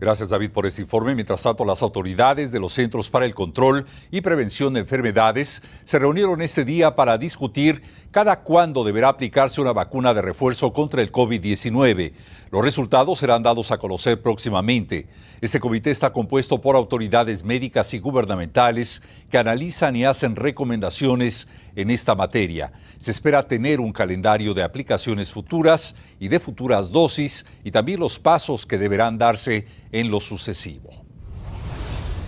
Gracias 0.02 0.30
David 0.30 0.50
por 0.50 0.66
este 0.66 0.82
informe. 0.82 1.14
Mientras 1.14 1.44
tanto, 1.44 1.64
las 1.64 1.80
autoridades 1.80 2.50
de 2.50 2.58
los 2.58 2.72
Centros 2.72 3.08
para 3.08 3.24
el 3.24 3.36
Control 3.36 3.86
y 4.10 4.20
Prevención 4.20 4.74
de 4.74 4.80
Enfermedades 4.80 5.62
se 5.84 5.96
reunieron 6.00 6.42
este 6.42 6.64
día 6.64 6.96
para 6.96 7.18
discutir 7.18 7.82
cada 8.10 8.40
cuándo 8.40 8.82
deberá 8.82 9.10
aplicarse 9.10 9.60
una 9.60 9.72
vacuna 9.72 10.12
de 10.12 10.20
refuerzo 10.20 10.72
contra 10.72 11.02
el 11.02 11.12
COVID-19. 11.12 12.14
Los 12.50 12.64
resultados 12.64 13.20
serán 13.20 13.44
dados 13.44 13.70
a 13.70 13.78
conocer 13.78 14.20
próximamente. 14.20 15.06
Este 15.40 15.60
comité 15.60 15.92
está 15.92 16.12
compuesto 16.12 16.60
por 16.60 16.74
autoridades 16.74 17.44
médicas 17.44 17.94
y 17.94 18.00
gubernamentales 18.00 19.02
que 19.30 19.38
analizan 19.38 19.94
y 19.94 20.04
hacen 20.04 20.34
recomendaciones 20.34 21.46
en 21.76 21.90
esta 21.90 22.14
materia. 22.14 22.72
Se 22.98 23.10
espera 23.10 23.46
tener 23.46 23.80
un 23.80 23.92
calendario 23.92 24.54
de 24.54 24.62
aplicaciones 24.62 25.30
futuras 25.30 25.94
y 26.18 26.28
de 26.28 26.40
futuras 26.40 26.90
dosis 26.90 27.46
y 27.64 27.70
también 27.70 28.00
los 28.00 28.18
pasos 28.18 28.66
que 28.66 28.78
deberán 28.78 29.18
darse 29.18 29.66
en 29.90 30.10
lo 30.10 30.20
sucesivo. 30.20 30.90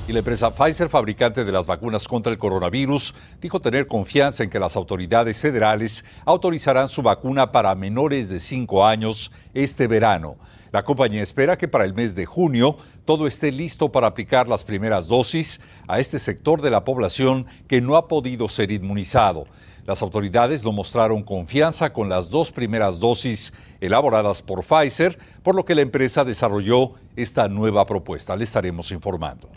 Y 0.07 0.13
la 0.13 0.19
empresa 0.19 0.55
Pfizer, 0.55 0.91
fabricante 0.91 1.47
de 1.47 1.53
las 1.53 1.65
vacunas 1.65 2.07
contra 2.07 2.31
el 2.31 2.37
coronavirus, 2.37 3.15
dijo 3.41 3.59
tener 3.61 3.87
confianza 3.87 4.43
en 4.43 4.51
que 4.51 4.61
las 4.61 4.77
autoridades 4.77 5.41
federales 5.41 6.05
autorizarán 6.27 6.89
su 6.89 7.01
vacuna 7.01 7.51
para 7.53 7.75
menores 7.75 8.29
de 8.29 8.39
5 8.39 8.87
años 8.87 9.33
este 9.55 9.87
verano. 9.87 10.37
La 10.73 10.85
compañía 10.85 11.23
espera 11.23 11.57
que 11.57 11.69
para 11.69 11.85
el 11.85 11.95
mes 11.95 12.15
de 12.15 12.27
junio 12.27 12.77
todo 13.05 13.27
esté 13.27 13.53
listo 13.53 13.93
para 13.93 14.07
aplicar 14.07 14.49
las 14.49 14.65
primeras 14.65 15.09
dosis 15.09 15.61
a 15.87 16.01
este 16.01 16.19
sector 16.19 16.63
de 16.63 16.71
la 16.71 16.85
población 16.85 17.47
que 17.69 17.81
no 17.81 17.97
ha 17.97 18.09
podido 18.09 18.49
ser 18.49 18.71
inmunizado. 18.73 19.45
Las 19.87 20.01
autoridades 20.01 20.65
no 20.65 20.73
mostraron 20.73 21.23
confianza 21.23 21.93
con 21.93 22.09
las 22.09 22.31
dos 22.31 22.51
primeras 22.51 22.99
dosis 23.01 23.53
elaboradas 23.81 24.41
por 24.41 24.65
Pfizer, 24.65 25.19
por 25.43 25.55
lo 25.55 25.67
que 25.67 25.75
la 25.75 25.83
empresa 25.83 26.25
desarrolló 26.25 26.93
esta 27.17 27.49
nueva 27.49 27.85
propuesta. 27.85 28.35
Le 28.35 28.45
estaremos 28.45 28.91
informando. 28.93 29.51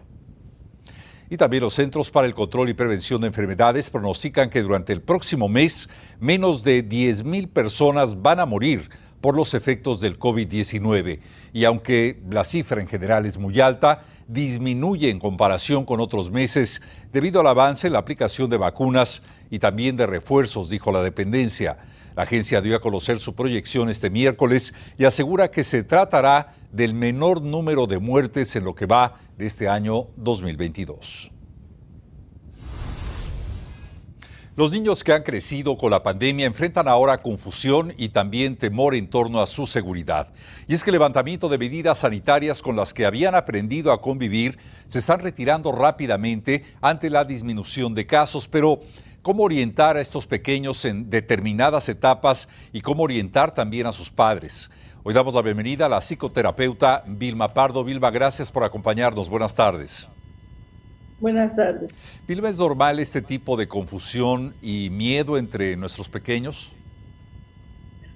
Y 1.30 1.38
también 1.38 1.64
los 1.64 1.74
Centros 1.74 2.10
para 2.10 2.28
el 2.28 2.34
Control 2.34 2.70
y 2.70 2.74
Prevención 2.74 3.22
de 3.22 3.28
Enfermedades 3.28 3.90
pronostican 3.90 4.50
que 4.50 4.62
durante 4.62 4.92
el 4.94 5.02
próximo 5.02 5.48
mes 5.48 5.90
menos 6.20 6.64
de 6.64 6.88
10.000 6.88 7.50
personas 7.50 8.22
van 8.22 8.40
a 8.40 8.46
morir 8.46 8.90
por 9.22 9.36
los 9.36 9.54
efectos 9.54 10.00
del 10.00 10.20
COVID-19. 10.20 11.20
Y 11.54 11.66
aunque 11.66 12.20
la 12.30 12.44
cifra 12.44 12.82
en 12.82 12.88
general 12.88 13.26
es 13.26 13.38
muy 13.38 13.60
alta, 13.60 14.04
disminuye 14.28 15.10
en 15.10 15.20
comparación 15.20 15.86
con 15.86 16.00
otros 16.00 16.32
meses 16.32 16.82
debido 17.14 17.40
al 17.40 17.48
avance 17.48 17.88
en 17.88 17.94
la 17.94 18.00
aplicación 18.00 18.50
de 18.50 18.58
vacunas 18.58 19.24
y 19.50 19.60
también 19.60 19.96
de 19.96 20.06
refuerzos, 20.06 20.70
dijo 20.70 20.92
la 20.92 21.02
dependencia. 21.02 21.78
La 22.16 22.24
agencia 22.24 22.62
dio 22.62 22.76
a 22.76 22.82
conocer 22.82 23.20
su 23.20 23.36
proyección 23.36 23.90
este 23.90 24.10
miércoles 24.10 24.74
y 24.98 25.06
asegura 25.06 25.52
que 25.52 25.64
se 25.64 25.84
tratará 25.84 26.56
del 26.72 26.94
menor 26.94 27.42
número 27.42 27.86
de 27.86 28.00
muertes 28.00 28.56
en 28.56 28.66
lo 28.66 28.74
que 28.74 28.88
va 28.88 29.20
de 29.38 29.46
este 29.46 29.70
año 29.70 30.08
2022. 30.18 31.37
Los 34.58 34.72
niños 34.74 35.04
que 35.04 35.14
han 35.14 35.22
crecido 35.22 35.78
con 35.78 35.92
la 35.92 36.02
pandemia 36.02 36.48
enfrentan 36.48 36.88
ahora 36.88 37.20
confusión 37.20 37.94
y 37.96 38.10
también 38.10 38.56
temor 38.56 38.96
en 38.96 39.08
torno 39.08 39.40
a 39.40 39.46
su 39.46 39.68
seguridad. 39.68 40.30
Y 40.68 40.74
es 40.74 40.84
que 40.84 40.90
el 40.90 40.94
levantamiento 40.96 41.48
de 41.48 41.60
medidas 41.60 42.00
sanitarias 42.00 42.64
con 42.64 42.76
las 42.76 42.92
que 42.92 43.06
habían 43.06 43.36
aprendido 43.36 43.92
a 43.92 44.02
convivir 44.02 44.58
se 44.88 44.98
están 44.98 45.20
retirando 45.20 45.72
rápidamente 45.72 46.66
ante 46.82 47.12
la 47.12 47.24
disminución 47.24 47.94
de 47.94 48.08
casos, 48.08 48.48
pero 48.48 48.80
¿cómo 49.22 49.44
orientar 49.44 49.96
a 49.96 50.02
estos 50.02 50.26
pequeños 50.26 50.86
en 50.86 51.08
determinadas 51.08 51.88
etapas 51.88 52.50
y 52.74 52.82
cómo 52.82 53.04
orientar 53.04 53.54
también 53.54 53.86
a 53.86 53.92
sus 53.92 54.10
padres? 54.10 54.72
Hoy 55.04 55.14
damos 55.14 55.36
la 55.36 55.44
bienvenida 55.44 55.86
a 55.86 55.90
la 55.90 56.02
psicoterapeuta 56.02 57.04
Vilma 57.06 57.54
Pardo. 57.54 57.84
Vilma, 57.84 58.10
gracias 58.10 58.50
por 58.50 58.64
acompañarnos. 58.64 59.30
Buenas 59.30 59.54
tardes. 59.54 60.10
Buenas 61.20 61.56
tardes. 61.56 61.92
Vilma, 62.28 62.50
¿es 62.50 62.58
normal 62.58 63.00
este 63.00 63.22
tipo 63.22 63.58
de 63.58 63.68
confusión 63.68 64.54
y 64.62 64.90
miedo 64.92 65.38
entre 65.38 65.76
nuestros 65.76 66.10
pequeños? 66.10 66.72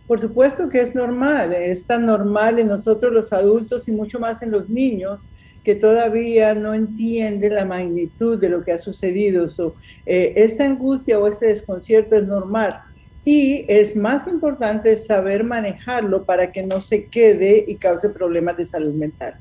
Por 0.08 0.20
supuesto 0.20 0.70
que 0.70 0.81
es 0.81 0.93
normal, 0.93 1.53
es 1.53 1.86
tan 1.86 2.05
normal 2.05 2.60
en 2.60 2.67
nosotros 2.67 3.12
los 3.13 3.34
adultos 3.34 3.88
y 3.88 3.91
mucho 3.91 4.20
más 4.20 4.41
en 4.41 4.51
los 4.51 4.70
niños 4.70 5.27
que 5.63 5.75
todavía 5.75 6.53
no 6.53 6.74
entienden 6.74 7.55
la 7.55 7.65
magnitud 7.65 8.39
de 8.39 8.50
lo 8.50 8.63
que 8.63 8.74
ha 8.74 8.79
sucedido. 8.79 9.48
Eh, 10.05 10.34
esta 10.36 10.65
angustia 10.65 11.20
o 11.20 11.27
este 11.27 11.48
desconcierto 11.48 12.15
es 12.15 12.27
normal 12.27 12.81
y 13.24 13.65
es 13.67 13.96
más 13.96 14.27
importante 14.27 14.96
saber 14.96 15.43
manejarlo 15.43 16.24
para 16.24 16.51
que 16.51 16.63
no 16.63 16.81
se 16.81 17.05
quede 17.05 17.63
y 17.67 17.75
cause 17.75 18.10
problemas 18.10 18.58
de 18.58 18.65
salud 18.65 18.93
mental. 18.93 19.36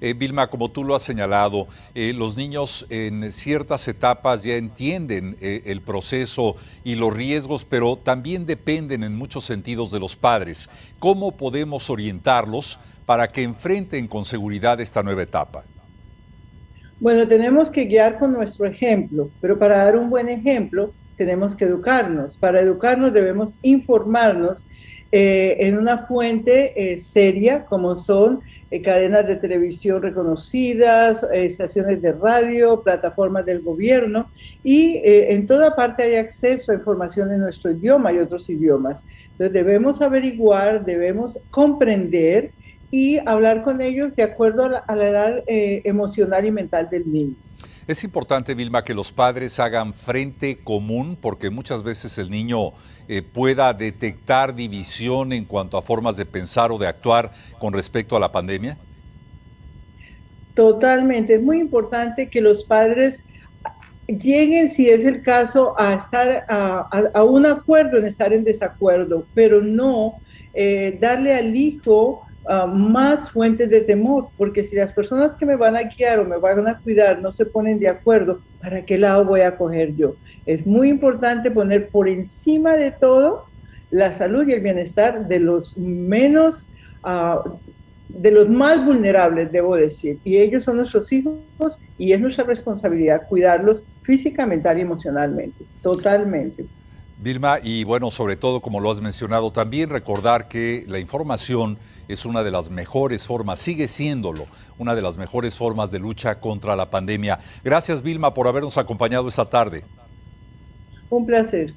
Eh, 0.00 0.14
Vilma, 0.14 0.48
como 0.48 0.70
tú 0.70 0.84
lo 0.84 0.94
has 0.94 1.02
señalado, 1.02 1.66
eh, 1.94 2.12
los 2.14 2.36
niños 2.36 2.86
en 2.90 3.32
ciertas 3.32 3.88
etapas 3.88 4.42
ya 4.42 4.56
entienden 4.56 5.36
eh, 5.40 5.62
el 5.66 5.80
proceso 5.80 6.56
y 6.84 6.96
los 6.96 7.14
riesgos, 7.14 7.64
pero 7.64 7.96
también 7.96 8.46
dependen 8.46 9.02
en 9.04 9.16
muchos 9.16 9.44
sentidos 9.44 9.90
de 9.90 10.00
los 10.00 10.14
padres. 10.14 10.68
¿Cómo 10.98 11.32
podemos 11.32 11.88
orientarlos 11.88 12.78
para 13.06 13.28
que 13.28 13.42
enfrenten 13.42 14.06
con 14.06 14.24
seguridad 14.24 14.80
esta 14.80 15.02
nueva 15.02 15.22
etapa? 15.22 15.64
Bueno, 17.00 17.26
tenemos 17.26 17.70
que 17.70 17.84
guiar 17.84 18.18
con 18.18 18.32
nuestro 18.32 18.66
ejemplo, 18.66 19.30
pero 19.40 19.58
para 19.58 19.78
dar 19.78 19.96
un 19.96 20.10
buen 20.10 20.28
ejemplo 20.28 20.92
tenemos 21.16 21.54
que 21.56 21.64
educarnos. 21.64 22.36
Para 22.36 22.60
educarnos 22.60 23.12
debemos 23.12 23.58
informarnos 23.62 24.66
en 25.12 25.78
una 25.78 25.98
fuente 25.98 26.98
seria 26.98 27.64
como 27.64 27.96
son 27.96 28.40
eh, 28.68 28.82
cadenas 28.82 29.24
de 29.28 29.36
televisión 29.36 30.02
reconocidas, 30.02 31.22
eh, 31.32 31.46
estaciones 31.46 32.02
de 32.02 32.10
radio, 32.10 32.82
plataformas 32.82 33.46
del 33.46 33.62
gobierno 33.62 34.28
y 34.64 34.96
eh, 34.96 35.32
en 35.34 35.46
toda 35.46 35.76
parte 35.76 36.02
hay 36.02 36.16
acceso 36.16 36.72
a 36.72 36.74
información 36.74 37.30
en 37.30 37.40
nuestro 37.40 37.70
idioma 37.70 38.12
y 38.12 38.18
otros 38.18 38.50
idiomas. 38.50 39.04
Entonces 39.32 39.52
debemos 39.52 40.02
averiguar, 40.02 40.84
debemos 40.84 41.38
comprender 41.50 42.50
y 42.90 43.18
hablar 43.24 43.62
con 43.62 43.80
ellos 43.80 44.16
de 44.16 44.24
acuerdo 44.24 44.68
a 44.84 44.96
la 44.96 45.08
edad 45.08 45.42
emocional 45.46 46.44
y 46.44 46.50
mental 46.50 46.88
del 46.90 47.12
niño. 47.12 47.34
Es 47.88 48.02
importante, 48.02 48.54
Vilma, 48.54 48.82
que 48.82 48.94
los 48.94 49.12
padres 49.12 49.60
hagan 49.60 49.94
frente 49.94 50.58
común 50.58 51.16
porque 51.20 51.50
muchas 51.50 51.84
veces 51.84 52.18
el 52.18 52.30
niño 52.30 52.72
eh, 53.06 53.22
pueda 53.22 53.72
detectar 53.72 54.56
división 54.56 55.32
en 55.32 55.44
cuanto 55.44 55.78
a 55.78 55.82
formas 55.82 56.16
de 56.16 56.26
pensar 56.26 56.72
o 56.72 56.78
de 56.78 56.88
actuar 56.88 57.30
con 57.60 57.72
respecto 57.72 58.16
a 58.16 58.20
la 58.20 58.32
pandemia? 58.32 58.76
Totalmente. 60.54 61.34
Es 61.34 61.42
muy 61.42 61.60
importante 61.60 62.28
que 62.28 62.40
los 62.40 62.64
padres 62.64 63.22
lleguen, 64.08 64.68
si 64.68 64.88
es 64.88 65.04
el 65.04 65.22
caso, 65.22 65.78
a 65.78 65.94
estar 65.94 66.44
a, 66.48 67.22
un 67.22 67.46
acuerdo 67.46 67.98
en 67.98 68.06
estar 68.06 68.32
en 68.32 68.42
desacuerdo, 68.42 69.26
pero 69.32 69.62
no 69.62 70.14
eh, 70.54 70.98
darle 71.00 71.36
al 71.36 71.54
hijo 71.54 72.25
ah, 72.48 72.66
más 72.66 73.30
fuentes 73.30 73.68
de 73.70 73.80
temor, 73.80 74.28
porque 74.36 74.64
si 74.64 74.76
las 74.76 74.92
personas 74.92 75.34
que 75.34 75.46
me 75.46 75.56
van 75.56 75.76
a 75.76 75.82
guiar 75.82 76.20
o 76.20 76.24
me 76.24 76.36
van 76.36 76.66
a 76.68 76.78
cuidar 76.78 77.20
no 77.20 77.32
se 77.32 77.46
ponen 77.46 77.78
de 77.78 77.88
acuerdo, 77.88 78.40
¿para 78.60 78.84
qué 78.84 78.98
lado 78.98 79.24
voy 79.24 79.40
a 79.40 79.56
coger 79.56 79.94
yo? 79.96 80.14
Es 80.44 80.66
muy 80.66 80.88
importante 80.88 81.50
poner 81.50 81.88
por 81.88 82.08
encima 82.08 82.76
de 82.76 82.90
todo 82.90 83.46
la 83.90 84.12
salud 84.12 84.46
y 84.46 84.52
el 84.52 84.60
bienestar 84.60 85.26
de 85.28 85.38
los 85.38 85.76
menos 85.76 86.66
uh, 87.04 87.56
de 88.08 88.30
los 88.30 88.48
más 88.48 88.84
vulnerables, 88.84 89.50
debo 89.50 89.76
decir, 89.76 90.18
y 90.24 90.36
ellos 90.38 90.64
son 90.64 90.76
nuestros 90.76 91.12
hijos 91.12 91.40
y 91.98 92.12
es 92.12 92.20
nuestra 92.20 92.44
responsabilidad 92.44 93.26
cuidarlos 93.28 93.82
físicamente 94.02 94.68
y 94.76 94.80
emocionalmente, 94.80 95.64
totalmente. 95.82 96.64
Vilma, 97.18 97.58
y 97.62 97.84
bueno, 97.84 98.10
sobre 98.10 98.36
todo, 98.36 98.60
como 98.60 98.78
lo 98.78 98.90
has 98.90 99.00
mencionado, 99.00 99.50
también 99.50 99.88
recordar 99.88 100.48
que 100.48 100.84
la 100.86 100.98
información 100.98 101.78
es 102.08 102.24
una 102.24 102.42
de 102.42 102.50
las 102.50 102.70
mejores 102.70 103.26
formas, 103.26 103.58
sigue 103.58 103.88
siéndolo, 103.88 104.46
una 104.78 104.94
de 104.94 105.02
las 105.02 105.16
mejores 105.16 105.56
formas 105.56 105.90
de 105.90 105.98
lucha 105.98 106.40
contra 106.40 106.76
la 106.76 106.90
pandemia. 106.90 107.38
Gracias, 107.64 108.02
Vilma, 108.02 108.34
por 108.34 108.48
habernos 108.48 108.78
acompañado 108.78 109.28
esta 109.28 109.44
tarde. 109.44 109.84
Un 111.10 111.26
placer. 111.26 111.74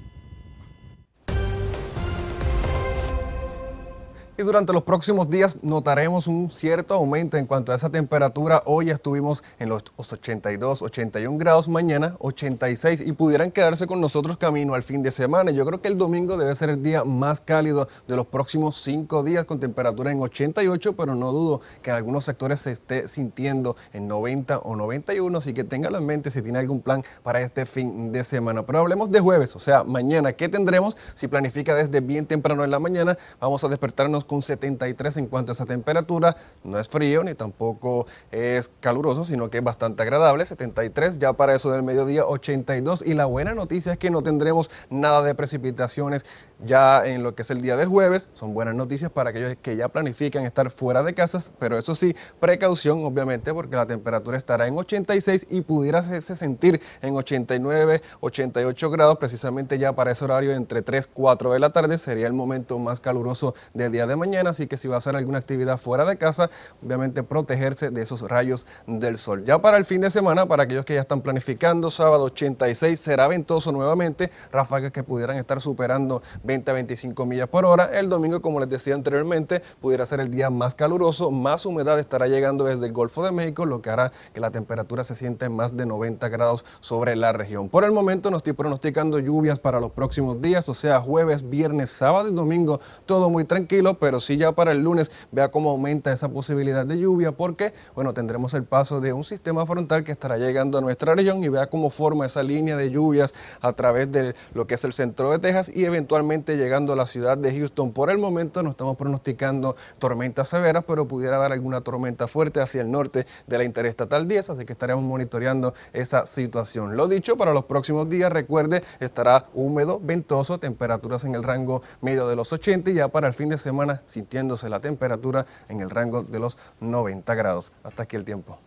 Y 4.40 4.42
durante 4.42 4.72
los 4.72 4.84
próximos 4.84 5.30
días 5.30 5.58
notaremos 5.64 6.26
un 6.28 6.50
cierto 6.50 6.94
aumento 6.94 7.36
en 7.36 7.46
cuanto 7.46 7.74
a 7.74 7.76
esa 7.76 7.90
temperatura. 7.90 8.64
Hoy 8.66 8.90
estuvimos 8.90 9.44
en 9.60 9.68
los 9.68 9.84
82, 9.98 10.82
81 10.82 11.38
grados, 11.38 11.68
mañana 11.68 12.16
86 12.20 13.02
y 13.06 13.12
pudieran 13.12 13.52
quedarse 13.52 13.86
con 13.86 14.00
nosotros 14.00 14.38
camino 14.38 14.76
al 14.76 14.84
fin 14.84 15.04
de 15.04 15.12
semana. 15.12 15.52
Yo 15.52 15.66
creo 15.66 15.82
que 15.82 15.90
el 15.90 15.98
domingo 15.98 16.38
debe 16.38 16.56
ser 16.56 16.70
el 16.70 16.82
día 16.82 17.04
más 17.04 17.42
cálido 17.42 17.90
de 18.08 18.16
los 18.16 18.28
próximos 18.28 18.78
cinco 18.78 19.24
días 19.24 19.44
con 19.44 19.60
temperatura 19.60 20.10
en 20.10 20.22
88, 20.22 20.94
pero 20.96 21.16
no 21.16 21.34
dudo 21.34 21.60
que 21.82 21.90
en 21.90 21.98
algunos 21.98 22.24
sectores 22.24 22.62
se 22.62 22.72
esté 22.72 23.10
sintiendo 23.10 23.76
en 23.92 24.08
90 24.08 24.60
o 24.60 24.78
91, 24.78 25.38
así 25.38 25.54
que 25.54 25.66
téngalo 25.66 25.98
en 25.98 26.06
mente 26.06 26.32
si 26.32 26.42
tiene 26.42 26.60
algún 26.60 26.80
plan 26.80 27.04
para 27.24 27.42
este 27.42 27.66
fin 27.66 28.14
de 28.14 28.24
semana. 28.24 28.66
Pero 28.66 28.80
hablemos 28.80 29.12
de 29.12 29.20
jueves, 29.20 29.58
o 29.58 29.60
sea, 29.60 29.84
mañana, 29.84 30.32
¿qué 30.32 30.48
tendremos? 30.48 30.96
Si 31.14 31.28
planifica 31.28 31.76
desde 31.76 32.00
bien 32.00 32.26
temprano 32.26 32.64
en 32.64 32.72
la 32.72 32.80
mañana, 32.80 33.18
vamos 33.42 33.66
a 33.66 33.68
despertarnos 33.68 34.29
73 34.42 35.18
en 35.18 35.28
cuanto 35.28 35.52
a 35.52 35.54
esa 35.54 35.66
temperatura. 35.66 36.38
No 36.64 36.80
es 36.80 36.88
frío 36.88 37.24
ni 37.24 37.34
tampoco 37.34 38.06
es 38.32 38.72
caluroso, 38.80 39.26
sino 39.26 39.50
que 39.50 39.58
es 39.58 39.64
bastante 39.64 40.04
agradable. 40.04 40.46
73 40.46 41.20
ya 41.20 41.34
para 41.34 41.56
eso 41.56 41.72
del 41.72 41.84
mediodía 41.84 42.26
82. 42.26 43.04
Y 43.06 43.14
la 43.14 43.26
buena 43.26 43.54
noticia 43.54 43.94
es 43.94 43.98
que 43.98 44.10
no 44.10 44.22
tendremos 44.22 44.70
nada 44.90 45.24
de 45.24 45.36
precipitaciones 45.36 46.26
ya 46.66 47.06
en 47.06 47.24
lo 47.24 47.36
que 47.36 47.42
es 47.42 47.52
el 47.52 47.62
día 47.62 47.76
del 47.76 47.88
jueves. 47.88 48.28
Son 48.34 48.54
buenas 48.54 48.76
noticias 48.76 49.12
para 49.12 49.32
aquellos 49.32 49.56
que 49.62 49.76
ya 49.76 49.88
planifican 49.88 50.46
estar 50.46 50.70
fuera 50.70 51.04
de 51.04 51.14
casas, 51.14 51.52
pero 51.60 51.78
eso 51.78 51.96
sí, 51.96 52.16
precaución 52.40 53.04
obviamente 53.04 53.54
porque 53.54 53.76
la 53.76 53.86
temperatura 53.86 54.38
estará 54.38 54.68
en 54.68 54.78
86 54.78 55.48
y 55.50 55.62
pudiera 55.62 56.04
sentir 56.04 56.82
en 57.02 57.16
89, 57.16 58.02
88 58.20 58.90
grados 58.92 59.18
precisamente 59.18 59.78
ya 59.78 59.94
para 59.94 60.12
ese 60.12 60.26
horario 60.26 60.54
entre 60.54 60.82
3, 60.82 61.08
4 61.08 61.54
de 61.54 61.60
la 61.60 61.70
tarde. 61.72 61.98
Sería 61.98 62.28
el 62.28 62.34
momento 62.34 62.80
más 62.80 63.00
caluroso 63.00 63.56
del 63.74 63.92
día 63.92 64.08
de 64.08 64.16
mañana, 64.20 64.52
así 64.52 64.68
que 64.68 64.78
si 64.78 64.88
va 64.88 64.96
a 64.96 64.98
hacer 65.00 65.16
alguna 65.16 65.40
actividad 65.40 65.78
fuera 65.80 66.06
de 66.06 66.18
casa, 66.18 66.52
obviamente 66.86 67.24
protegerse 67.24 67.90
de 67.90 68.04
esos 68.04 68.22
rayos 68.22 68.68
del 68.86 69.18
sol. 69.18 69.44
Ya 69.46 69.60
para 69.60 69.78
el 69.78 69.86
fin 69.86 70.02
de 70.02 70.12
semana, 70.12 70.46
para 70.46 70.64
aquellos 70.64 70.86
que 70.86 70.94
ya 70.94 71.02
están 71.02 71.22
planificando, 71.22 71.90
sábado 71.90 72.26
86 72.26 73.00
será 73.00 73.28
ventoso 73.28 73.72
nuevamente, 73.72 74.30
ráfagas 74.52 74.92
que 74.92 75.04
pudieran 75.04 75.38
estar 75.38 75.62
superando 75.62 76.22
20 76.44 76.72
a 76.72 76.74
25 76.76 77.26
millas 77.26 77.48
por 77.50 77.66
hora. 77.66 77.86
El 77.86 78.10
domingo, 78.10 78.42
como 78.42 78.60
les 78.60 78.70
decía 78.70 78.94
anteriormente, 78.94 79.62
pudiera 79.80 80.06
ser 80.06 80.20
el 80.20 80.30
día 80.30 80.50
más 80.50 80.76
caluroso, 80.76 81.32
más 81.32 81.66
humedad 81.66 82.00
estará 82.00 82.28
llegando 82.28 82.66
desde 82.66 82.86
el 82.86 82.94
Golfo 82.94 83.24
de 83.24 83.32
México, 83.32 83.66
lo 83.66 83.82
que 83.82 83.90
hará 83.90 84.12
que 84.34 84.40
la 84.40 84.52
temperatura 84.52 85.04
se 85.04 85.16
sienta 85.16 85.46
en 85.46 85.56
más 85.56 85.76
de 85.76 85.86
90 85.86 86.28
grados 86.30 86.66
sobre 86.80 87.16
la 87.16 87.32
región. 87.32 87.70
Por 87.70 87.84
el 87.84 87.92
momento 87.92 88.32
no 88.32 88.38
estoy 88.38 88.54
pronosticando 88.54 89.20
lluvias 89.20 89.60
para 89.60 89.80
los 89.80 89.92
próximos 89.92 90.42
días, 90.42 90.68
o 90.70 90.74
sea, 90.74 91.00
jueves, 91.00 91.50
viernes, 91.50 91.90
sábado 91.92 92.30
y 92.30 92.34
domingo, 92.34 92.80
todo 93.06 93.30
muy 93.30 93.44
tranquilo, 93.46 93.96
pero 94.00 94.09
sí 94.20 94.38
ya 94.38 94.54
para 94.54 94.72
el 94.72 94.82
lunes 94.82 95.12
vea 95.32 95.52
cómo 95.52 95.70
aumenta 95.72 96.12
esa 96.12 96.30
posibilidad 96.30 96.86
de 96.86 96.98
lluvia, 96.98 97.32
porque, 97.32 97.74
bueno, 97.96 98.14
tendremos 98.14 98.54
el 98.54 98.64
paso 98.64 99.02
de 99.02 99.14
un 99.14 99.24
sistema 99.24 99.66
frontal 99.66 100.04
que 100.04 100.12
estará 100.12 100.38
llegando 100.38 100.78
a 100.78 100.82
nuestra 100.82 101.16
región 101.16 101.44
y 101.44 101.50
vea 101.50 101.68
cómo 101.68 101.90
forma 101.90 102.26
esa 102.26 102.44
línea 102.44 102.78
de 102.78 102.90
lluvias 102.90 103.34
a 103.62 103.74
través 103.74 104.12
de 104.12 104.36
lo 104.54 104.68
que 104.68 104.76
es 104.76 104.84
el 104.84 104.94
centro 104.94 105.32
de 105.32 105.40
Texas 105.40 105.70
y 105.74 105.86
eventualmente 105.86 106.58
llegando 106.58 106.94
a 106.94 106.96
la 106.96 107.06
ciudad 107.06 107.38
de 107.38 107.52
Houston. 107.52 107.92
Por 107.92 108.10
el 108.10 108.18
momento 108.18 108.64
no 108.64 108.72
estamos 108.72 108.98
pronosticando 108.98 109.76
tormentas 110.00 110.48
severas, 110.48 110.84
pero 110.86 111.08
pudiera 111.08 111.38
dar 111.38 111.52
alguna 111.52 111.82
tormenta 111.82 112.28
fuerte 112.28 112.62
hacia 112.62 112.82
el 112.82 112.92
norte 112.92 113.26
de 113.48 113.58
la 113.58 113.64
Interestatal 113.64 114.28
10, 114.28 114.52
así 114.52 114.66
que 114.66 114.74
estaremos 114.74 115.04
monitoreando 115.04 115.74
esa 115.94 116.26
situación. 116.26 116.96
Lo 116.96 117.08
dicho, 117.08 117.38
para 117.38 117.54
los 117.54 117.66
próximos 117.66 118.10
días, 118.10 118.32
recuerde, 118.32 118.84
estará 119.00 119.48
húmedo, 119.54 120.00
ventoso, 120.02 120.60
temperaturas 120.60 121.26
en 121.26 121.36
el 121.36 121.44
rango 121.44 121.82
medio 122.02 122.28
de 122.28 122.36
los 122.36 122.54
80 122.54 122.92
y 122.92 122.94
ya 122.96 123.08
para 123.08 123.28
el 123.28 123.34
fin 123.34 123.50
de 123.50 123.58
semana 123.58 123.99
sintiéndose 124.06 124.70
la 124.70 124.80
temperatura 124.80 125.46
en 125.68 125.80
el 125.80 125.90
rango 125.90 126.24
de 126.24 126.40
los 126.40 126.58
90 126.80 127.34
grados. 127.36 127.72
Hasta 127.84 128.04
aquí 128.04 128.16
el 128.16 128.26
tiempo. 128.26 128.58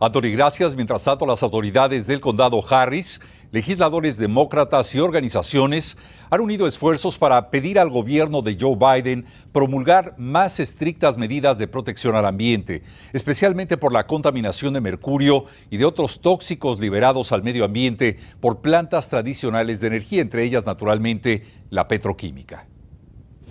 Anthony, 0.00 0.32
gracias. 0.32 0.74
Mientras 0.74 1.04
tanto, 1.04 1.26
las 1.26 1.42
autoridades 1.42 2.06
del 2.06 2.20
condado 2.20 2.62
Harris 2.68 3.20
legisladores 3.52 4.16
demócratas 4.16 4.94
y 4.94 4.98
organizaciones 4.98 5.98
han 6.30 6.40
unido 6.40 6.66
esfuerzos 6.66 7.18
para 7.18 7.50
pedir 7.50 7.78
al 7.78 7.90
gobierno 7.90 8.40
de 8.40 8.56
Joe 8.58 8.76
Biden 8.76 9.26
promulgar 9.52 10.14
más 10.16 10.58
estrictas 10.58 11.18
medidas 11.18 11.58
de 11.58 11.68
protección 11.68 12.16
al 12.16 12.24
ambiente, 12.24 12.82
especialmente 13.12 13.76
por 13.76 13.92
la 13.92 14.06
contaminación 14.06 14.72
de 14.72 14.80
mercurio 14.80 15.44
y 15.70 15.76
de 15.76 15.84
otros 15.84 16.22
tóxicos 16.22 16.80
liberados 16.80 17.30
al 17.30 17.42
medio 17.42 17.66
ambiente 17.66 18.18
por 18.40 18.62
plantas 18.62 19.10
tradicionales 19.10 19.80
de 19.80 19.88
energía, 19.88 20.22
entre 20.22 20.44
ellas 20.44 20.64
naturalmente 20.64 21.44
la 21.68 21.86
petroquímica. 21.86 22.66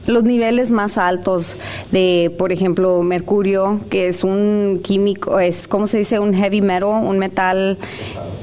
Los 0.08 0.24
niveles 0.24 0.72
más 0.72 0.98
altos 0.98 1.56
de, 1.92 2.34
por 2.38 2.52
ejemplo, 2.52 3.02
mercurio, 3.04 3.80
que 3.90 4.08
es 4.08 4.24
un 4.24 4.82
químico, 4.84 5.40
es 5.40 5.68
como 5.68 5.88
se 5.88 6.00
dice, 6.00 6.20
un 6.20 6.34
heavy 6.34 6.62
metal, 6.62 7.04
un 7.04 7.20
metal 7.20 7.78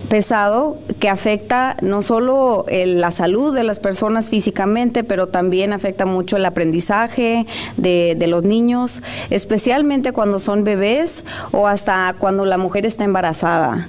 pesado 0.08 0.78
que 1.00 1.08
afecta 1.08 1.76
no 1.82 2.02
solo 2.02 2.64
la 2.70 3.10
salud 3.10 3.54
de 3.54 3.62
las 3.62 3.78
personas 3.78 4.30
físicamente, 4.30 5.04
pero 5.04 5.26
también 5.26 5.72
afecta 5.72 6.06
mucho 6.06 6.36
el 6.36 6.44
aprendizaje 6.44 7.46
de, 7.76 8.14
de 8.18 8.26
los 8.26 8.42
niños, 8.42 9.02
especialmente 9.30 10.12
cuando 10.12 10.38
son 10.38 10.64
bebés 10.64 11.24
o 11.52 11.66
hasta 11.66 12.14
cuando 12.18 12.44
la 12.44 12.58
mujer 12.58 12.86
está 12.86 13.04
embarazada. 13.04 13.88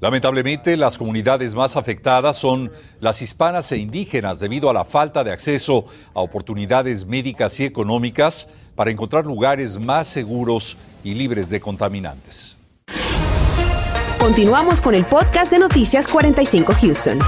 Lamentablemente, 0.00 0.76
las 0.76 0.96
comunidades 0.96 1.54
más 1.54 1.76
afectadas 1.76 2.36
son 2.36 2.70
las 3.00 3.20
hispanas 3.20 3.72
e 3.72 3.78
indígenas 3.78 4.38
debido 4.38 4.70
a 4.70 4.72
la 4.72 4.84
falta 4.84 5.24
de 5.24 5.32
acceso 5.32 5.86
a 6.14 6.20
oportunidades 6.20 7.04
médicas 7.06 7.58
y 7.58 7.64
económicas 7.64 8.48
para 8.76 8.92
encontrar 8.92 9.26
lugares 9.26 9.76
más 9.78 10.06
seguros 10.06 10.76
y 11.02 11.14
libres 11.14 11.50
de 11.50 11.60
contaminantes. 11.60 12.56
Continuamos 14.20 14.80
con 14.80 14.94
el 14.94 15.04
podcast 15.04 15.50
de 15.50 15.58
Noticias 15.58 16.06
45 16.06 16.74
Houston. 16.80 17.18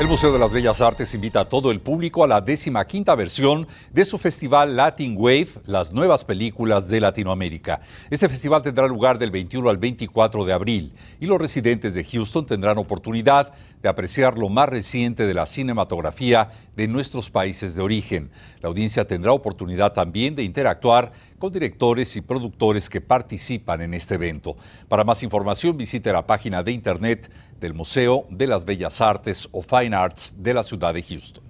El 0.00 0.08
Museo 0.08 0.32
de 0.32 0.38
las 0.38 0.52
Bellas 0.52 0.80
Artes 0.80 1.14
invita 1.14 1.40
a 1.40 1.48
todo 1.48 1.70
el 1.70 1.80
público 1.80 2.24
a 2.24 2.26
la 2.26 2.40
décima 2.40 2.84
quinta 2.86 3.14
versión 3.14 3.68
de 3.92 4.04
su 4.04 4.18
festival 4.18 4.74
Latin 4.74 5.14
Wave, 5.16 5.48
las 5.64 5.92
nuevas 5.92 6.24
películas 6.24 6.88
de 6.88 7.00
Latinoamérica. 7.00 7.80
Este 8.10 8.28
festival 8.28 8.62
tendrá 8.62 8.88
lugar 8.88 9.18
del 9.18 9.30
21 9.30 9.68
al 9.70 9.76
24 9.76 10.44
de 10.44 10.52
abril 10.52 10.92
y 11.20 11.26
los 11.26 11.38
residentes 11.38 11.94
de 11.94 12.02
Houston 12.04 12.46
tendrán 12.46 12.78
oportunidad 12.78 13.52
de 13.80 13.88
apreciar 13.88 14.38
lo 14.38 14.48
más 14.48 14.68
reciente 14.68 15.26
de 15.26 15.34
la 15.34 15.44
cinematografía 15.44 16.50
de 16.76 16.88
nuestros 16.88 17.30
países 17.30 17.74
de 17.74 17.82
origen. 17.82 18.30
La 18.60 18.68
audiencia 18.68 19.06
tendrá 19.06 19.32
oportunidad 19.32 19.92
también 19.92 20.34
de 20.34 20.44
interactuar 20.44 21.12
con 21.38 21.52
directores 21.52 22.16
y 22.16 22.20
productores 22.20 22.88
que 22.88 23.00
participan 23.00 23.82
en 23.82 23.94
este 23.94 24.14
evento. 24.14 24.56
Para 24.88 25.04
más 25.04 25.22
información 25.22 25.76
visite 25.76 26.12
la 26.12 26.26
página 26.26 26.62
de 26.62 26.72
internet 26.72 27.30
del 27.62 27.72
Museo 27.72 28.26
de 28.28 28.46
las 28.46 28.66
Bellas 28.66 29.00
Artes 29.00 29.48
o 29.52 29.62
Fine 29.62 29.96
Arts 29.96 30.34
de 30.42 30.52
la 30.52 30.62
ciudad 30.62 30.92
de 30.92 31.02
Houston. 31.02 31.42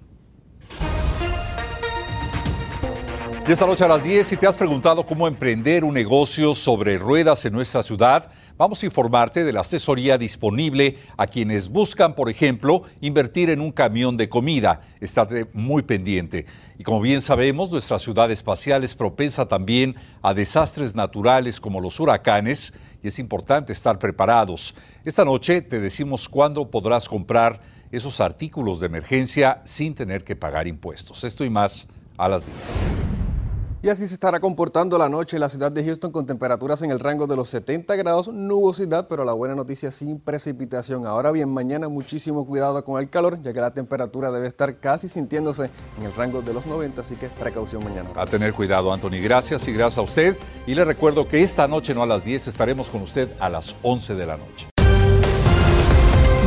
Esta 3.45 3.67
noche 3.67 3.83
a 3.83 3.89
las 3.89 4.05
10, 4.05 4.25
si 4.25 4.37
te 4.37 4.47
has 4.47 4.55
preguntado 4.55 5.05
cómo 5.05 5.27
emprender 5.27 5.83
un 5.83 5.93
negocio 5.93 6.55
sobre 6.55 6.97
ruedas 6.97 7.43
en 7.43 7.51
nuestra 7.51 7.83
ciudad, 7.83 8.29
vamos 8.57 8.81
a 8.81 8.85
informarte 8.85 9.43
de 9.43 9.51
la 9.51 9.61
asesoría 9.61 10.17
disponible 10.17 10.97
a 11.17 11.27
quienes 11.27 11.67
buscan, 11.67 12.15
por 12.15 12.29
ejemplo, 12.29 12.83
invertir 13.01 13.49
en 13.49 13.59
un 13.59 13.73
camión 13.73 14.15
de 14.15 14.29
comida. 14.29 14.81
Estate 15.01 15.47
muy 15.51 15.81
pendiente. 15.81 16.45
Y 16.79 16.83
como 16.83 17.01
bien 17.01 17.21
sabemos, 17.21 17.69
nuestra 17.69 17.99
ciudad 17.99 18.31
espacial 18.31 18.83
es 18.85 18.95
propensa 18.95 19.45
también 19.45 19.95
a 20.21 20.33
desastres 20.33 20.95
naturales 20.95 21.59
como 21.59 21.81
los 21.81 21.99
huracanes 21.99 22.71
y 23.03 23.09
es 23.09 23.19
importante 23.19 23.73
estar 23.73 23.99
preparados. 23.99 24.73
Esta 25.05 25.25
noche 25.25 25.61
te 25.61 25.81
decimos 25.81 26.29
cuándo 26.29 26.71
podrás 26.71 27.09
comprar 27.09 27.59
esos 27.91 28.21
artículos 28.21 28.79
de 28.79 28.85
emergencia 28.85 29.61
sin 29.65 29.95
tener 29.95 30.23
que 30.23 30.37
pagar 30.37 30.65
impuestos. 30.65 31.25
Esto 31.25 31.43
y 31.43 31.49
más 31.49 31.87
a 32.17 32.29
las 32.29 32.45
10. 32.45 32.57
Y 33.81 33.89
así 33.89 34.07
se 34.07 34.13
estará 34.13 34.39
comportando 34.39 34.97
la 34.97 35.09
noche 35.09 35.35
en 35.35 35.41
la 35.41 35.49
ciudad 35.49 35.69
de 35.69 35.83
Houston 35.83 36.09
con 36.09 36.25
temperaturas 36.25 36.81
en 36.83 36.91
el 36.91 37.01
rango 37.01 37.27
de 37.27 37.35
los 37.35 37.49
70 37.49 37.97
grados, 37.97 38.29
nubosidad, 38.29 39.09
pero 39.09 39.25
la 39.25 39.33
buena 39.33 39.55
noticia 39.55 39.91
sin 39.91 40.21
precipitación. 40.21 41.05
Ahora 41.05 41.31
bien, 41.31 41.49
mañana 41.49 41.89
muchísimo 41.89 42.47
cuidado 42.47 42.81
con 42.85 43.01
el 43.01 43.09
calor, 43.09 43.41
ya 43.41 43.51
que 43.51 43.59
la 43.59 43.73
temperatura 43.73 44.31
debe 44.31 44.47
estar 44.47 44.79
casi 44.79 45.09
sintiéndose 45.09 45.69
en 45.99 46.05
el 46.05 46.13
rango 46.13 46.41
de 46.41 46.53
los 46.53 46.65
90, 46.65 47.01
así 47.01 47.17
que 47.17 47.27
precaución 47.27 47.83
mañana. 47.83 48.09
A 48.15 48.25
tener 48.25 48.53
cuidado, 48.53 48.93
Anthony. 48.93 49.21
Gracias 49.21 49.67
y 49.67 49.73
gracias 49.73 49.97
a 49.97 50.01
usted. 50.03 50.37
Y 50.65 50.75
le 50.75 50.85
recuerdo 50.85 51.27
que 51.27 51.43
esta 51.43 51.67
noche, 51.67 51.93
no 51.93 52.03
a 52.03 52.07
las 52.07 52.23
10, 52.23 52.47
estaremos 52.47 52.89
con 52.89 53.01
usted 53.01 53.27
a 53.41 53.49
las 53.49 53.75
11 53.83 54.15
de 54.15 54.25
la 54.25 54.37
noche. 54.37 54.72